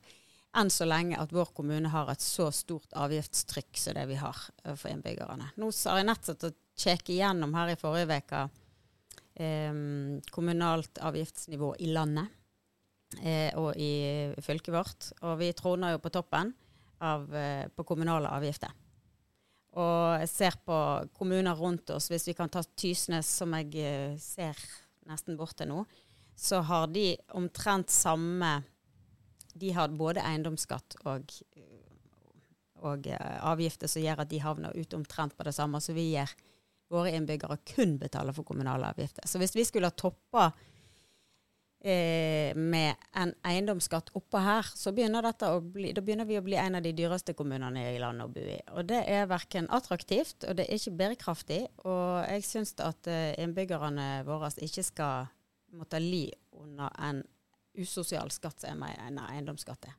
Enn 0.54 0.70
så 0.70 0.86
lenge 0.86 1.18
at 1.18 1.34
vår 1.34 1.50
kommune 1.56 1.90
har 1.90 2.12
et 2.12 2.22
så 2.22 2.46
stort 2.54 2.94
avgiftstrykk 2.94 3.74
som 3.82 3.98
det 3.98 4.06
vi 4.08 4.20
har 4.22 4.38
eh, 4.62 4.76
for 4.78 4.92
innbyggerne. 4.92 5.50
Nå 5.58 5.72
har 5.74 5.98
jeg 5.98 6.08
nettopp 6.08 6.46
å 6.46 6.54
sjekke 6.78 7.12
igjennom 7.16 7.58
her 7.58 7.74
i 7.74 7.80
forrige 7.80 8.22
uke 8.22 8.44
eh, 8.46 8.54
kommunalt 10.34 10.98
avgiftsnivå 10.98 11.74
i 11.78 11.92
landet 11.94 12.26
eh, 13.22 13.54
og 13.58 13.76
i 13.76 14.32
fylket 14.44 14.74
vårt. 14.74 15.10
Og 15.22 15.38
vi 15.40 15.52
troner 15.56 15.94
jo 15.94 16.02
på 16.02 16.12
toppen 16.12 16.52
av, 17.04 17.28
eh, 17.34 17.68
på 17.68 17.86
kommunale 17.88 18.30
avgifter. 18.34 18.74
Og 19.78 20.18
jeg 20.22 20.30
ser 20.32 20.58
på 20.64 20.78
kommuner 21.14 21.56
rundt 21.56 21.90
oss, 21.94 22.08
hvis 22.10 22.26
vi 22.30 22.34
kan 22.34 22.50
ta 22.50 22.64
Tysnes, 22.64 23.28
som 23.28 23.54
jeg 23.58 23.74
eh, 23.78 24.16
ser 24.20 24.58
nesten 25.08 25.38
bort 25.38 25.56
til 25.58 25.70
nå, 25.70 25.84
så 26.38 26.60
har 26.62 26.86
de 26.92 27.16
omtrent 27.34 27.90
samme 27.90 28.62
De 29.58 29.72
har 29.74 29.88
både 29.90 30.22
eiendomsskatt 30.22 30.94
og, 31.10 31.32
og 32.86 33.08
avgifter 33.10 33.90
som 33.90 34.04
gjør 34.04 34.20
at 34.22 34.28
de 34.30 34.38
havner 34.38 34.76
ut 34.76 34.94
omtrent 34.94 35.34
på 35.34 35.42
det 35.48 35.54
samme 35.56 35.80
som 35.82 35.96
vi 35.96 36.12
gjør. 36.12 36.30
Våre 36.88 37.12
innbyggere 37.12 37.58
kun 37.68 37.98
betaler 38.00 38.32
for 38.36 38.48
kommunale 38.48 38.88
avgifter. 38.88 39.26
Så 39.28 39.40
hvis 39.40 39.56
vi 39.56 39.64
skulle 39.68 39.90
ha 39.90 39.96
toppa 39.96 40.46
eh, 41.84 42.56
med 42.56 42.96
en 43.12 43.34
eiendomsskatt 43.44 44.10
oppå 44.16 44.40
her, 44.40 44.66
så 44.74 44.92
begynner, 44.96 45.28
bli, 45.60 45.92
begynner 45.92 46.28
vi 46.28 46.38
å 46.40 46.44
bli 46.46 46.56
en 46.56 46.78
av 46.78 46.84
de 46.86 46.94
dyreste 46.96 47.34
kommunene 47.36 47.90
i 47.92 48.00
landet 48.00 48.24
å 48.24 48.32
bo 48.32 48.44
i. 48.44 48.58
Og 48.72 48.88
det 48.88 49.02
er 49.04 49.28
verken 49.30 49.68
attraktivt, 49.74 50.48
og 50.48 50.56
det 50.58 50.66
er 50.68 50.80
ikke 50.80 50.96
bærekraftig. 51.02 51.62
Og 51.84 52.24
jeg 52.24 52.46
syns 52.48 52.74
at 52.80 53.10
eh, 53.10 53.34
innbyggerne 53.42 54.10
våre 54.28 54.50
ikke 54.64 54.86
skal 54.86 55.28
måtte 55.76 56.00
li 56.00 56.26
under 56.56 56.92
en 57.04 57.22
usosial 57.78 58.30
skatt 58.32 58.64
som 58.64 58.82
en 58.82 59.20
eiendomsskatt 59.28 59.90
er. 59.90 59.96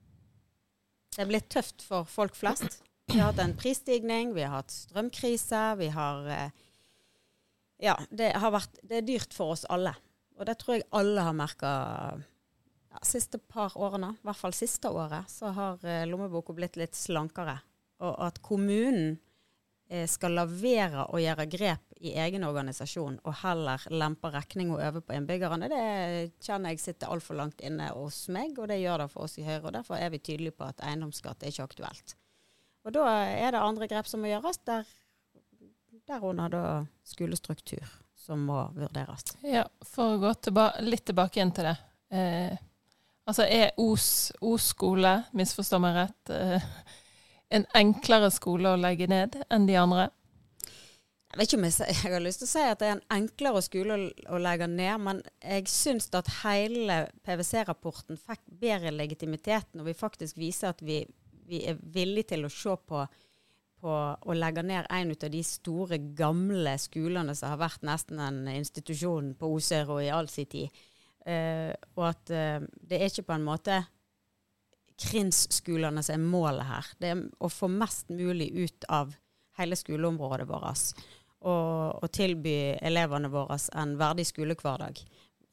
Det 1.15 1.23
er 1.23 1.29
blitt 1.29 1.49
tøft 1.51 1.83
for 1.85 2.07
folk 2.09 2.35
flest. 2.37 2.81
Vi 3.09 3.17
har 3.17 3.31
hatt 3.31 3.41
en 3.41 3.55
prisstigning, 3.57 4.33
vi 4.35 4.43
har 4.45 4.59
hatt 4.59 4.73
strømkrise, 4.73 5.61
vi 5.79 5.89
har 5.93 6.27
eh, 6.29 6.65
Ja, 7.79 7.95
det 8.11 8.33
vært 8.35 8.79
Det 8.83 8.99
er 8.99 9.07
dyrt 9.07 9.35
for 9.35 9.55
oss 9.55 9.65
alle. 9.71 9.95
Og 10.39 10.45
det 10.47 10.59
tror 10.59 10.77
jeg 10.77 10.87
alle 10.95 11.23
har 11.23 11.35
merka 11.35 11.71
ja, 12.89 12.99
siste 13.05 13.39
par 13.39 13.75
årene, 13.77 14.13
i 14.15 14.27
hvert 14.27 14.39
fall 14.39 14.55
siste 14.55 14.91
året, 14.91 15.27
så 15.31 15.51
har 15.55 15.83
eh, 15.85 16.05
lommeboka 16.07 16.55
blitt 16.55 16.79
litt 16.79 16.95
slankere. 16.95 17.57
Og 17.99 18.15
at 18.23 18.39
kommunen 18.45 19.17
eh, 19.91 20.07
skal 20.07 20.37
lavere 20.39 21.09
og 21.09 21.19
gjøre 21.21 21.47
grep 21.51 21.99
i 21.99 22.13
egen 22.23 22.47
organisasjon, 22.47 23.19
og 23.27 23.35
heller 23.41 23.83
lempe 23.91 24.31
regninga 24.31 24.79
over 24.79 25.03
på 25.03 25.17
innbyggerne, 25.17 25.67
det 25.71 25.83
kjenner 26.45 26.71
jeg 26.71 26.83
sitter 26.85 27.11
altfor 27.11 27.35
langt 27.39 27.59
inne 27.59 27.91
hos 27.91 28.23
meg, 28.31 28.55
og 28.57 28.71
det 28.71 28.79
gjør 28.79 29.03
det 29.03 29.11
for 29.11 29.27
oss 29.27 29.35
i 29.41 29.45
Høyre. 29.45 29.65
og 29.67 29.75
Derfor 29.75 29.99
er 29.99 30.15
vi 30.15 30.23
tydelige 30.23 30.55
på 30.55 30.69
at 30.71 30.79
eiendomsskatt 30.87 31.43
er 31.43 31.51
ikke 31.51 31.67
aktuelt. 31.67 32.15
Og 32.87 32.95
da 32.95 33.05
er 33.27 33.51
det 33.51 33.59
andre 33.59 33.91
grep 33.91 34.07
som 34.07 34.23
må 34.23 34.31
gjøres, 34.31 34.63
der, 34.63 34.87
derunder 36.09 36.51
da 36.53 36.63
skolestruktur 37.07 37.85
som 38.19 38.41
må 38.45 38.63
vurderes. 38.75 39.23
Ja, 39.45 39.63
for 39.85 40.15
å 40.15 40.21
gå 40.21 40.33
tilba 40.37 40.71
litt 40.85 41.07
tilbake 41.09 41.39
igjen 41.39 41.53
til 41.55 41.69
det. 41.69 41.75
Eh, 42.13 42.57
altså 43.29 43.45
er 43.45 43.71
Os, 43.81 44.31
Os 44.41 44.71
skole, 44.73 45.15
misforstå 45.37 45.79
meg 45.81 45.97
rett, 45.97 46.33
eh, 46.35 46.69
en 47.57 47.65
enklere 47.79 48.29
skole 48.33 48.75
å 48.75 48.79
legge 48.79 49.07
ned 49.09 49.39
enn 49.49 49.65
de 49.69 49.77
andre? 49.81 50.09
Jeg 51.29 51.37
vet 51.37 51.47
ikke 51.47 51.57
om 51.59 51.65
jeg, 51.67 51.75
jeg 51.93 52.13
har 52.13 52.23
lyst 52.25 52.41
til 52.41 52.49
å 52.49 52.51
si 52.51 52.65
at 52.65 52.81
det 52.81 52.87
er 52.89 52.95
en 52.97 53.07
enklere 53.19 53.61
skole 53.61 53.95
å, 53.95 54.05
å 54.33 54.41
legge 54.41 54.67
ned, 54.69 54.95
men 55.05 55.23
jeg 55.41 55.69
syns 55.69 56.09
at 56.17 56.29
hele 56.41 57.03
PwC-rapporten 57.25 58.17
fikk 58.17 58.41
bedre 58.61 58.93
legitimitet 58.95 59.69
når 59.77 59.91
vi 59.91 59.97
faktisk 59.97 60.37
viser 60.41 60.73
at 60.73 60.81
vi, 60.85 61.03
vi 61.49 61.63
er 61.69 61.77
villige 61.93 62.33
til 62.33 62.45
å 62.45 62.53
se 62.53 62.73
på, 62.89 63.05
på 63.79 63.93
å 64.19 64.35
legge 64.35 64.63
ned 64.65 64.87
en 64.89 65.13
av 65.15 65.31
de 65.33 65.43
store, 65.45 65.99
gamle 66.17 66.75
skolene 66.81 67.35
som 67.35 67.53
har 67.53 67.61
vært 67.61 67.85
nesten 67.87 68.19
en 68.23 68.41
institusjon 68.51 69.33
på 69.39 69.51
Osero 69.55 69.99
i 70.03 70.11
all 70.13 70.29
sin 70.31 70.49
tid. 70.51 70.83
Uh, 71.27 71.71
og 71.97 72.09
at 72.09 72.31
uh, 72.33 72.67
det 72.89 72.99
er 72.99 73.11
ikke 73.11 73.27
på 73.27 73.35
en 73.35 73.47
måte 73.47 73.79
krinsskolene 74.99 76.03
som 76.03 76.15
er 76.17 76.27
målet 76.31 76.67
her. 76.67 76.91
Det 76.99 77.13
er 77.13 77.23
å 77.39 77.51
få 77.51 77.69
mest 77.71 78.11
mulig 78.11 78.49
ut 78.57 78.87
av 78.89 79.13
hele 79.59 79.77
skoleområdet 79.79 80.47
vårt. 80.49 81.05
Og, 81.39 82.03
og 82.03 82.11
tilby 82.11 82.75
elevene 82.83 83.31
våre 83.31 83.55
en 83.79 83.95
verdig 83.99 84.25
skolehverdag 84.27 84.99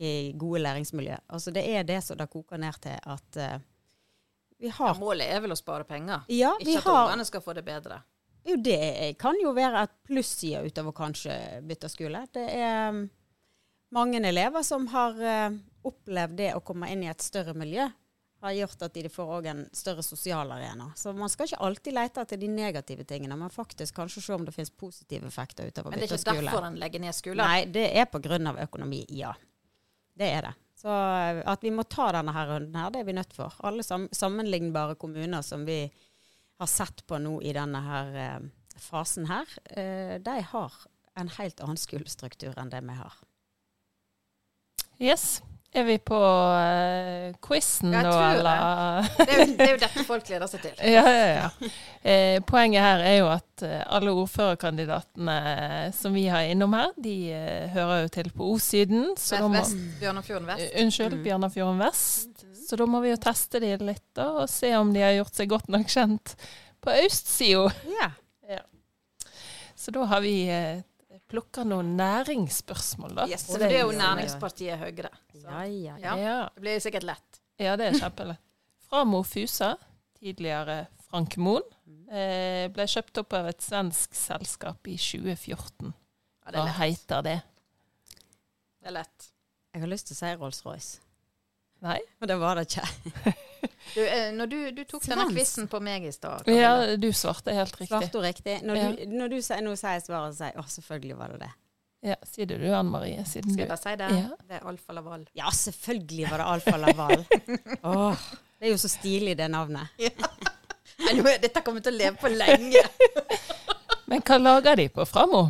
i 0.02 0.32
gode 0.36 0.64
læringsmiljø. 0.64 1.16
Altså 1.30 1.54
Det 1.54 1.62
er 1.62 1.86
det 1.86 2.02
som 2.04 2.18
det 2.18 2.26
koker 2.32 2.58
ned 2.60 2.80
til 2.82 2.98
at 2.98 3.38
uh, 3.38 3.62
vi 4.58 4.66
Ja, 4.66 4.74
har 4.78 4.98
målet 4.98 5.28
er 5.28 5.42
vel 5.44 5.52
å 5.52 5.58
spare 5.58 5.84
penger, 5.84 6.24
Ja, 6.32 6.54
ikke 6.60 6.78
at 6.80 6.84
har 6.88 7.02
ungene 7.06 7.26
skal 7.28 7.42
få 7.44 7.54
det 7.56 7.64
bedre. 7.64 8.00
Jo, 8.46 8.56
det 8.62 9.16
kan 9.20 9.38
jo 9.42 9.52
være 9.56 9.84
et 9.86 9.94
plusside 10.06 10.64
utover 10.66 10.94
kanskje 10.96 11.36
bytte 11.66 11.90
skole. 11.92 12.24
Det 12.32 12.46
er 12.54 12.90
um, 12.94 13.04
mange 13.96 14.20
elever 14.22 14.64
som 14.66 14.86
har 14.92 15.20
uh, 15.20 15.56
opplevd 15.86 16.36
det 16.40 16.50
å 16.56 16.64
komme 16.66 16.90
inn 16.92 17.04
i 17.06 17.10
et 17.10 17.24
større 17.24 17.54
miljø, 17.58 17.88
har 18.46 18.52
gjort 18.52 18.82
at 18.86 18.94
de 18.94 19.08
får 19.10 19.48
en 19.50 19.62
større 19.74 20.02
sosial 20.04 20.50
arena. 20.52 20.90
Så 20.96 21.12
man 21.16 21.30
skal 21.32 21.48
ikke 21.48 21.62
alltid 21.68 21.96
lete 21.96 22.22
etter 22.22 22.40
de 22.40 22.50
negative 22.52 23.06
tingene, 23.08 23.38
men 23.38 23.50
faktisk 23.50 23.96
kanskje 23.96 24.22
se 24.22 24.36
om 24.36 24.44
det 24.46 24.54
finnes 24.54 24.70
positive 24.70 25.26
effekter 25.26 25.70
utover 25.70 25.94
bytte 25.96 25.96
skole. 25.96 25.96
Men 25.96 26.02
det 26.02 26.06
er 26.06 26.12
ikke 26.12 26.24
skole. 26.24 26.44
derfor 26.44 26.68
en 26.68 26.78
legger 26.82 27.02
ned 27.02 27.16
skolen? 27.16 27.42
Nei, 27.42 27.64
det 27.72 27.88
er 27.96 28.50
av 28.52 28.62
økonomi, 28.66 29.02
ja. 29.16 29.32
Det 30.16 30.28
er 30.32 30.48
det. 30.48 30.54
Så 30.76 30.92
eh, 30.92 31.40
at 31.48 31.64
vi 31.64 31.72
må 31.72 31.86
ta 31.88 32.10
denne 32.14 32.34
her 32.36 32.50
runden 32.52 32.76
her, 32.76 32.92
det 32.92 33.00
er 33.00 33.08
vi 33.08 33.16
nødt 33.16 33.34
for. 33.36 33.56
Alle 33.64 33.84
sam 33.84 34.08
sammenlignbare 34.12 34.94
kommuner 35.00 35.42
som 35.42 35.64
vi 35.68 35.86
har 36.58 36.70
sett 36.70 37.02
på 37.06 37.18
nå 37.20 37.38
i 37.44 37.52
denne 37.56 37.80
her 37.84 38.14
eh, 38.22 38.38
fasen 38.80 39.26
her, 39.30 39.48
eh, 39.76 40.16
de 40.20 40.38
har 40.52 40.72
en 41.16 41.28
helt 41.38 41.60
annen 41.64 41.80
skolestruktur 41.80 42.56
enn 42.60 42.70
det 42.72 42.82
vi 42.84 42.96
har. 42.98 43.14
Yes. 45.00 45.42
Er 45.76 45.84
vi 45.84 45.98
på 46.00 46.16
uh, 46.16 47.34
quizen 47.44 47.90
nå, 47.92 48.00
tror 48.00 48.22
det. 48.22 48.38
eller? 48.38 49.08
Det 49.18 49.26
er, 49.26 49.40
jo, 49.42 49.46
det 49.58 49.64
er 49.66 49.72
jo 49.74 49.80
dette 49.82 50.04
folk 50.08 50.24
gleder 50.24 50.48
seg 50.48 50.62
til. 50.62 50.76
Ja, 50.96 51.02
ja, 51.04 51.26
ja. 51.34 51.70
Eh, 52.06 52.36
poenget 52.48 52.80
her 52.86 53.02
er 53.04 53.16
jo 53.18 53.26
at 53.34 53.64
alle 53.92 54.14
ordførerkandidatene 54.22 55.36
som 55.96 56.16
vi 56.16 56.24
har 56.32 56.46
innom 56.48 56.72
her, 56.78 56.94
de 56.96 57.16
eh, 57.34 57.66
hører 57.74 58.06
jo 58.06 58.12
til 58.14 58.30
på 58.32 58.48
O-siden. 58.54 59.10
Vest, 59.18 59.36
må, 59.42 59.50
Vest, 59.52 59.76
Bjørnafjorden 60.00 60.48
vest. 60.54 60.72
Unnskyld, 60.80 61.18
Mm. 61.18 61.24
Bjørnafjorden 61.28 61.82
vest. 61.84 62.46
Så 62.66 62.76
da 62.80 62.86
må 62.90 62.98
vi 63.04 63.12
jo 63.12 63.18
teste 63.22 63.60
de 63.62 63.72
litt, 63.78 64.06
da, 64.18 64.30
og 64.42 64.50
se 64.50 64.72
om 64.74 64.90
de 64.94 65.04
har 65.04 65.14
gjort 65.20 65.38
seg 65.38 65.50
godt 65.52 65.68
nok 65.70 65.90
kjent 65.92 66.34
på 66.82 66.94
østsida. 67.04 67.68
Ja. 68.00 68.10
Så 69.76 69.90
da 69.94 70.04
har 70.04 70.20
vi 70.24 70.48
eh, 70.50 70.80
plukka 71.28 71.62
noen 71.68 71.92
næringsspørsmål, 71.98 73.12
da. 73.20 73.26
Yes, 73.30 73.44
så 73.46 73.58
det 73.60 73.68
er 73.70 73.84
jo 73.84 73.92
næringspartiet 73.94 74.80
Høyre. 74.80 75.12
Så. 75.34 75.44
Ja, 75.44 75.62
ja, 75.62 75.94
ja. 75.94 75.98
Ja. 76.00 76.14
Ja. 76.22 76.38
Det 76.54 76.64
blir 76.64 76.80
sikkert 76.82 77.06
lett. 77.06 77.40
Ja, 77.60 77.76
det 77.78 77.90
er 77.90 77.98
kjempelett. 78.00 78.42
Fra 78.86 79.04
Mo 79.06 79.20
Fusa, 79.26 79.74
tidligere 80.18 80.86
Frank 81.06 81.36
Moen, 81.42 81.64
eh, 82.10 82.66
ble 82.72 82.86
kjøpt 82.88 83.20
opp 83.22 83.36
av 83.36 83.50
et 83.50 83.62
svensk 83.62 84.14
selskap 84.16 84.90
i 84.90 84.96
2014. 84.98 85.94
Hva 86.46 86.66
er 86.66 86.74
heter 86.80 87.24
det? 87.26 87.38
Det 88.80 88.90
er 88.90 88.96
lett. 89.00 89.30
Jeg 89.74 89.82
har 89.82 89.90
lyst 89.90 90.08
til 90.08 90.16
å 90.16 90.20
si 90.20 90.34
Rolls-Royce, 90.40 91.00
Nei? 91.84 91.98
men 92.20 92.28
det 92.30 92.36
var 92.40 92.56
det 92.60 92.68
ikke. 92.70 93.34
Du, 93.94 94.00
eh, 94.02 94.30
når 94.34 94.46
du, 94.50 94.56
du 94.76 94.80
tok 94.84 95.02
denne 95.06 95.24
Svensk. 95.28 95.36
quizen 95.38 95.68
på 95.70 95.78
meg 95.82 96.04
i 96.04 96.10
stad 96.12 96.46
Ja, 96.50 96.96
du 97.00 97.06
svarte 97.16 97.54
helt 97.54 97.72
riktig. 97.78 97.88
Svarte 97.88 98.20
riktig? 98.22 98.56
Når 98.66 98.76
Ja. 98.76 98.88
du, 98.92 99.02
når 99.16 99.30
du 99.32 99.36
sier, 99.42 99.62
nå 99.64 99.72
sier 99.78 99.94
jeg 99.96 100.02
svaret, 100.04 100.34
så 100.34 100.38
sier 100.42 100.50
jeg 100.52 100.60
å, 100.60 100.64
selvfølgelig 100.74 101.16
var 101.18 101.32
det 101.32 101.38
det. 101.44 101.48
Ja, 102.10 102.16
Sier 102.28 102.46
det 102.50 102.58
du, 102.60 102.66
Anne 102.76 102.90
Marie, 102.92 103.22
siden 103.26 103.54
Skal 103.54 103.64
jeg 103.64 103.70
bare 103.70 103.80
si 103.82 103.94
det? 104.02 104.10
Ja. 104.18 104.36
Det 104.50 104.58
er 104.58 104.66
Alfa 104.70 104.92
Laval. 104.98 105.24
Ja, 105.38 105.50
selvfølgelig 105.50 106.28
var 106.30 106.42
det 106.42 106.48
Alfa 106.52 106.76
Laval. 106.82 107.24
oh, 107.88 108.26
det 108.60 108.68
er 108.68 108.74
jo 108.74 108.80
så 108.84 108.90
stilig, 108.92 109.36
det 109.40 109.48
navnet. 109.50 109.96
Nei, 111.00 111.14
nå 111.16 111.26
er- 111.32 111.40
Dette 111.46 111.62
kommer 111.66 111.82
til 111.86 111.94
å 111.96 111.98
leve 112.02 112.20
på 112.20 112.30
lenge. 112.34 112.82
Men 114.12 114.22
hva 114.26 114.38
lager 114.42 114.76
de 114.82 114.88
på 114.92 115.06
Framo? 115.08 115.46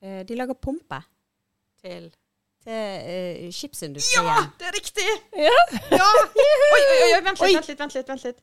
Eh, 0.00 0.22
De 0.26 0.34
lager 0.38 0.54
pumper 0.58 1.04
Til 1.82 2.08
til 2.66 2.74
eh, 3.14 3.46
skipsindustrien. 3.54 4.26
Ja, 4.26 4.44
det 4.58 4.66
er 4.70 4.76
riktig! 4.76 5.08
Ja. 5.38 5.56
Ja! 5.94 6.10
Oi, 6.74 6.82
oi, 6.82 6.98
oi, 7.14 7.22
vent 7.24 7.40
Oi. 7.40 7.52
litt, 7.54 7.56
vent 7.56 7.68
litt, 7.70 7.80
vent 7.80 7.94
litt. 7.94 8.08
vent 8.10 8.28
litt. 8.28 8.42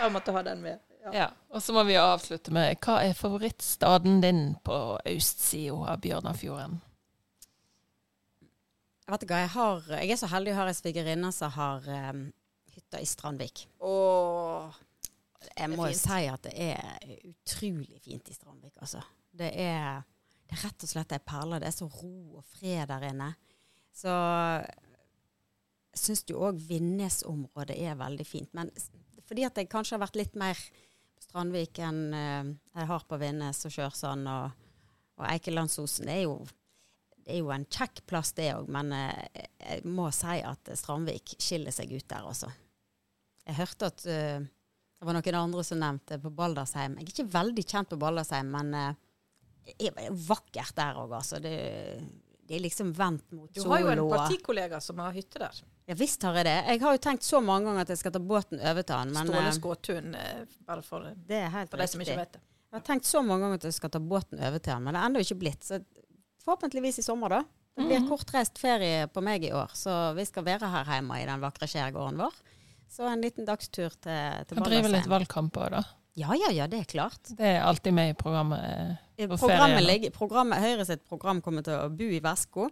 Jeg 0.00 0.12
måtte 0.14 0.32
ha 0.32 0.42
den 0.46 0.62
med. 0.64 0.78
Ja. 1.04 1.10
Ja. 1.16 1.26
Og 1.52 1.62
så 1.64 1.72
må 1.76 1.82
vi 1.88 1.96
avslutte 2.00 2.52
med 2.52 2.76
hva 2.84 3.00
er 3.04 3.16
favorittstaden 3.16 4.20
din 4.24 4.42
på 4.64 4.98
østsida 5.08 5.94
av 5.94 6.00
Bjørnafjorden? 6.04 6.80
Jeg 9.06 9.14
Vet 9.14 9.24
ikke, 9.26 9.40
jeg, 9.42 9.50
har, 9.56 9.88
jeg 9.98 10.12
er 10.14 10.20
så 10.20 10.28
heldig 10.30 10.52
å 10.54 10.58
ha 10.60 10.68
ei 10.70 10.76
svigerinne 10.76 11.32
som 11.34 11.50
har 11.56 11.88
um, 12.12 12.20
hytta 12.70 13.00
i 13.02 13.08
Strandvik. 13.08 13.64
Åh, 13.82 14.76
Jeg 15.48 15.72
må 15.72 15.88
jo 15.88 15.96
si 15.96 16.26
at 16.28 16.44
det 16.44 16.52
er 16.56 17.14
utrolig 17.28 18.00
fint 18.04 18.28
i 18.28 18.36
Strandvik, 18.36 18.76
altså. 18.82 19.02
Det 19.30 19.48
er, 19.62 20.02
det 20.48 20.58
er 20.58 20.64
rett 20.66 20.84
og 20.84 20.90
slett 20.90 21.14
ei 21.16 21.22
perle. 21.24 21.60
Det 21.62 21.70
er 21.70 21.76
så 21.76 21.88
ro 21.88 22.40
og 22.40 22.46
fred 22.56 22.90
der 22.90 23.08
inne. 23.10 23.30
Så 23.96 24.12
jeg 25.90 26.00
syns 26.02 26.24
jo 26.30 26.42
òg 26.46 26.60
Vinnes-området 26.68 27.78
er 27.78 27.98
veldig 27.98 28.26
fint. 28.28 28.52
Men 28.56 28.70
fordi 29.26 29.46
at 29.46 29.58
jeg 29.58 29.70
kanskje 29.70 29.96
har 29.96 30.04
vært 30.04 30.18
litt 30.20 30.38
mer 30.38 30.58
på 30.58 31.24
Strandvik 31.24 31.80
enn 31.84 32.00
eh, 32.16 32.52
jeg 32.76 32.90
har 32.90 33.06
på 33.08 33.18
Vinnes 33.20 33.64
og 33.66 33.74
Kjørsand 33.74 34.30
og, 34.30 34.64
og 35.20 35.28
Eikelandsosen, 35.30 36.08
det 36.10 36.20
er 36.20 36.26
jo 36.26 36.40
det 37.20 37.36
er 37.36 37.42
jo 37.44 37.50
en 37.54 37.66
kjekk 37.68 38.00
plass, 38.10 38.32
det 38.34 38.48
òg, 38.56 38.70
men 38.72 38.94
eh, 38.96 39.44
jeg 39.60 39.84
må 39.86 40.08
si 40.14 40.40
at 40.42 40.70
Strandvik 40.78 41.36
skiller 41.38 41.74
seg 41.74 41.92
ut 41.92 42.08
der, 42.08 42.24
altså. 42.26 42.48
Jeg 43.46 43.58
hørte 43.60 43.90
at 43.92 44.06
eh, 44.10 44.48
det 45.00 45.06
var 45.08 45.16
noen 45.16 45.36
andre 45.40 45.62
som 45.64 45.78
nevnte 45.80 46.18
på 46.20 46.30
Baldersheim. 46.36 46.98
Jeg 47.00 47.06
er 47.08 47.12
ikke 47.14 47.32
veldig 47.32 47.62
kjent 47.64 47.88
på 47.88 47.96
Baldersheim, 48.00 48.50
men 48.52 48.74
eh, 48.76 48.98
det 49.80 49.92
er 49.96 50.10
vakkert 50.28 50.74
der 50.76 50.98
òg, 51.00 51.14
altså. 51.16 51.40
Det, 51.40 51.54
det 52.48 52.56
er 52.58 52.64
liksom 52.66 52.90
vendt 52.96 53.30
mot 53.32 53.52
du 53.54 53.62
har 53.70 53.80
jo 53.80 53.88
en 53.94 54.02
partikollega 54.12 54.80
som 54.84 54.98
har 55.00 55.14
hytte 55.16 55.40
der. 55.40 55.60
Ja 55.90 55.96
visst 55.98 56.22
har 56.22 56.36
jeg 56.38 56.46
det. 56.46 56.56
Jeg 56.68 56.80
har 56.84 56.94
jo 56.94 57.00
tenkt 57.02 57.24
så 57.26 57.40
mange 57.42 57.66
ganger 57.66 57.86
at 57.86 57.92
jeg 57.94 57.98
skal 58.02 58.12
ta 58.14 58.20
båten 58.22 58.60
over 58.60 58.84
til 58.86 58.94
han, 59.00 59.10
men 59.16 59.26
Ståle 59.30 59.46
eh, 59.48 59.56
Skåtun, 59.56 60.12
eh, 60.14 60.42
bare 60.68 60.84
for, 60.86 61.08
det 61.26 61.40
er 61.46 61.48
helt 61.56 61.72
for 61.72 61.80
de 61.82 61.88
som 61.90 62.04
ikke 62.04 62.18
vet 62.20 62.36
det. 62.36 62.42
Jeg 62.70 62.76
har 62.78 62.84
tenkt 62.86 63.08
så 63.08 63.22
mange 63.26 63.42
ganger 63.46 63.58
at 63.58 63.64
jeg 63.66 63.74
skal 63.80 63.90
ta 63.96 63.98
båten 64.12 64.38
over 64.46 64.60
til 64.62 64.76
han, 64.76 64.84
men 64.86 64.94
det 64.94 65.00
er 65.00 65.08
ennå 65.10 65.24
ikke 65.24 65.38
blitt. 65.40 65.64
Så 65.66 65.80
forhåpentligvis 66.44 67.00
i 67.02 67.06
sommer, 67.08 67.32
da. 67.38 67.40
Det 67.80 67.86
blir 67.88 68.00
Mhm. 68.02 68.08
kortreist 68.10 68.58
ferie 68.58 69.06
på 69.08 69.22
meg 69.24 69.44
i 69.48 69.52
år, 69.56 69.70
så 69.74 70.14
vi 70.14 70.24
skal 70.28 70.44
være 70.44 70.68
her 70.70 70.84
hjemme 70.84 71.16
i 71.22 71.26
den 71.26 71.40
vakre 71.40 71.66
skjærgården 71.70 72.18
vår. 72.20 72.34
Så 72.90 73.06
en 73.06 73.22
liten 73.22 73.46
dagstur 73.46 73.92
til, 73.94 74.00
til 74.02 74.10
Ballasheim. 74.10 74.62
Han 74.64 74.70
driver 74.72 74.92
litt 74.96 75.10
valgkamp 75.10 75.58
òg, 75.62 75.68
da. 75.76 75.82
Ja, 76.18 76.34
ja, 76.34 76.50
ja, 76.52 76.66
det 76.68 76.80
er 76.82 76.88
klart. 76.90 77.30
Det 77.38 77.46
er 77.46 77.60
alltid 77.62 77.94
med 77.94 78.10
i 78.10 78.16
programmet. 78.18 78.64
Eh, 79.16 79.28
På 79.30 79.36
Programmet 79.38 79.84
ligger, 79.86 80.10
programmet, 80.10 80.58
Høyre 80.60 80.84
sitt 80.88 81.04
program 81.08 81.40
kommer 81.44 81.62
til 81.64 81.76
å 81.78 81.86
bo 81.92 82.08
i 82.10 82.18
veska. 82.24 82.66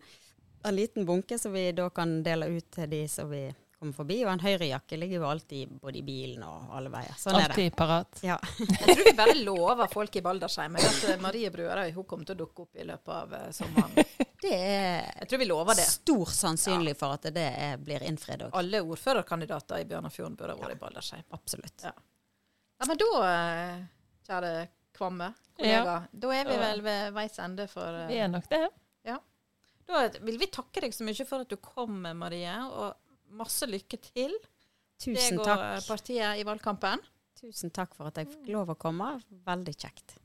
En 0.67 0.75
liten 0.75 1.07
bunke 1.07 1.39
som 1.39 1.55
vi 1.55 1.69
da 1.73 1.87
kan 1.95 2.19
dele 2.27 2.49
ut 2.57 2.67
til 2.75 2.91
de 2.91 3.05
som 3.09 3.31
vi 3.31 3.45
kommer 3.79 3.97
forbi. 3.97 4.19
Og 4.27 4.31
en 4.33 4.43
høyrejakke 4.43 4.99
ligger 4.99 5.23
jo 5.23 5.29
alltid 5.29 5.75
både 5.83 6.01
i 6.01 6.05
bilen 6.07 6.43
og 6.47 6.73
alle 6.77 6.91
veier. 6.93 7.17
Sånn 7.19 7.37
er 7.39 7.47
det. 7.47 7.55
Alltid 7.55 7.77
parat. 7.79 8.21
Ja. 8.27 8.39
Jeg 8.59 8.87
tror 8.87 9.05
vi 9.07 9.15
bare 9.19 9.37
lover 9.41 9.93
folk 9.93 10.19
i 10.19 10.23
Baldersheim 10.25 10.79
at 10.81 11.03
eh, 11.09 11.21
Marie 11.23 11.51
Bruerøy 11.55 11.93
hun 11.97 12.07
kommer 12.09 12.29
til 12.29 12.37
å 12.39 12.41
dukke 12.45 12.65
opp 12.67 12.81
i 12.81 12.87
løpet 12.89 13.15
av 13.15 13.37
eh, 13.41 13.51
sommeren. 13.57 14.09
Det 14.39 14.55
er 14.55 15.07
Jeg 15.19 15.31
tror 15.33 15.41
vi 15.43 15.47
lover 15.51 15.75
det. 15.75 15.85
stor 15.91 16.31
sannsynlig 16.31 16.93
for 16.99 17.17
at 17.17 17.25
det 17.35 17.43
er, 17.59 17.73
blir 17.83 18.05
innfridd 18.07 18.45
òg. 18.47 18.53
Alle 18.61 18.85
ordførerkandidater 18.87 19.83
i 19.83 19.87
Bjørnafjorden 19.91 20.37
burde 20.39 20.55
ha 20.55 20.61
vært 20.61 20.77
i 20.77 20.79
Baldersheim. 20.79 21.25
Absolutt. 21.35 21.83
Ja. 21.83 21.91
Ja, 22.79 22.87
men 22.87 23.01
da, 23.03 23.09
eh, 23.27 23.81
kjære 24.29 24.53
Kvamme, 24.99 25.33
kollega, 25.59 25.97
da 26.11 26.31
er 26.35 26.49
vi 26.49 26.55
vel 26.59 26.81
ved 26.83 27.13
veis 27.15 27.37
ende 27.43 27.67
for 27.71 27.99
Vi 28.09 28.17
er 28.19 28.31
nok 28.31 28.47
det. 28.51 28.65
Da 29.89 30.05
vil 30.21 30.37
vi 30.41 30.51
takke 30.53 30.83
deg 30.85 30.93
så 30.93 31.05
mye 31.07 31.25
for 31.29 31.45
at 31.45 31.51
du 31.53 31.57
kom, 31.65 32.03
Marie, 32.19 32.53
og 32.69 33.08
masse 33.31 33.67
lykke 33.69 33.99
til 34.03 34.35
Tusen 34.99 35.39
takk. 35.45 35.61
eh, 35.61 35.83
partiet 35.87 36.41
i 36.41 36.47
valgkampen. 36.47 37.03
Tusen 37.39 37.71
takk 37.71 37.95
for 37.95 38.11
at 38.11 38.17
jeg 38.19 38.27
fikk 38.33 38.49
lov 38.55 38.73
å 38.75 38.79
komme. 38.79 39.21
Veldig 39.47 39.75
kjekt. 39.79 40.17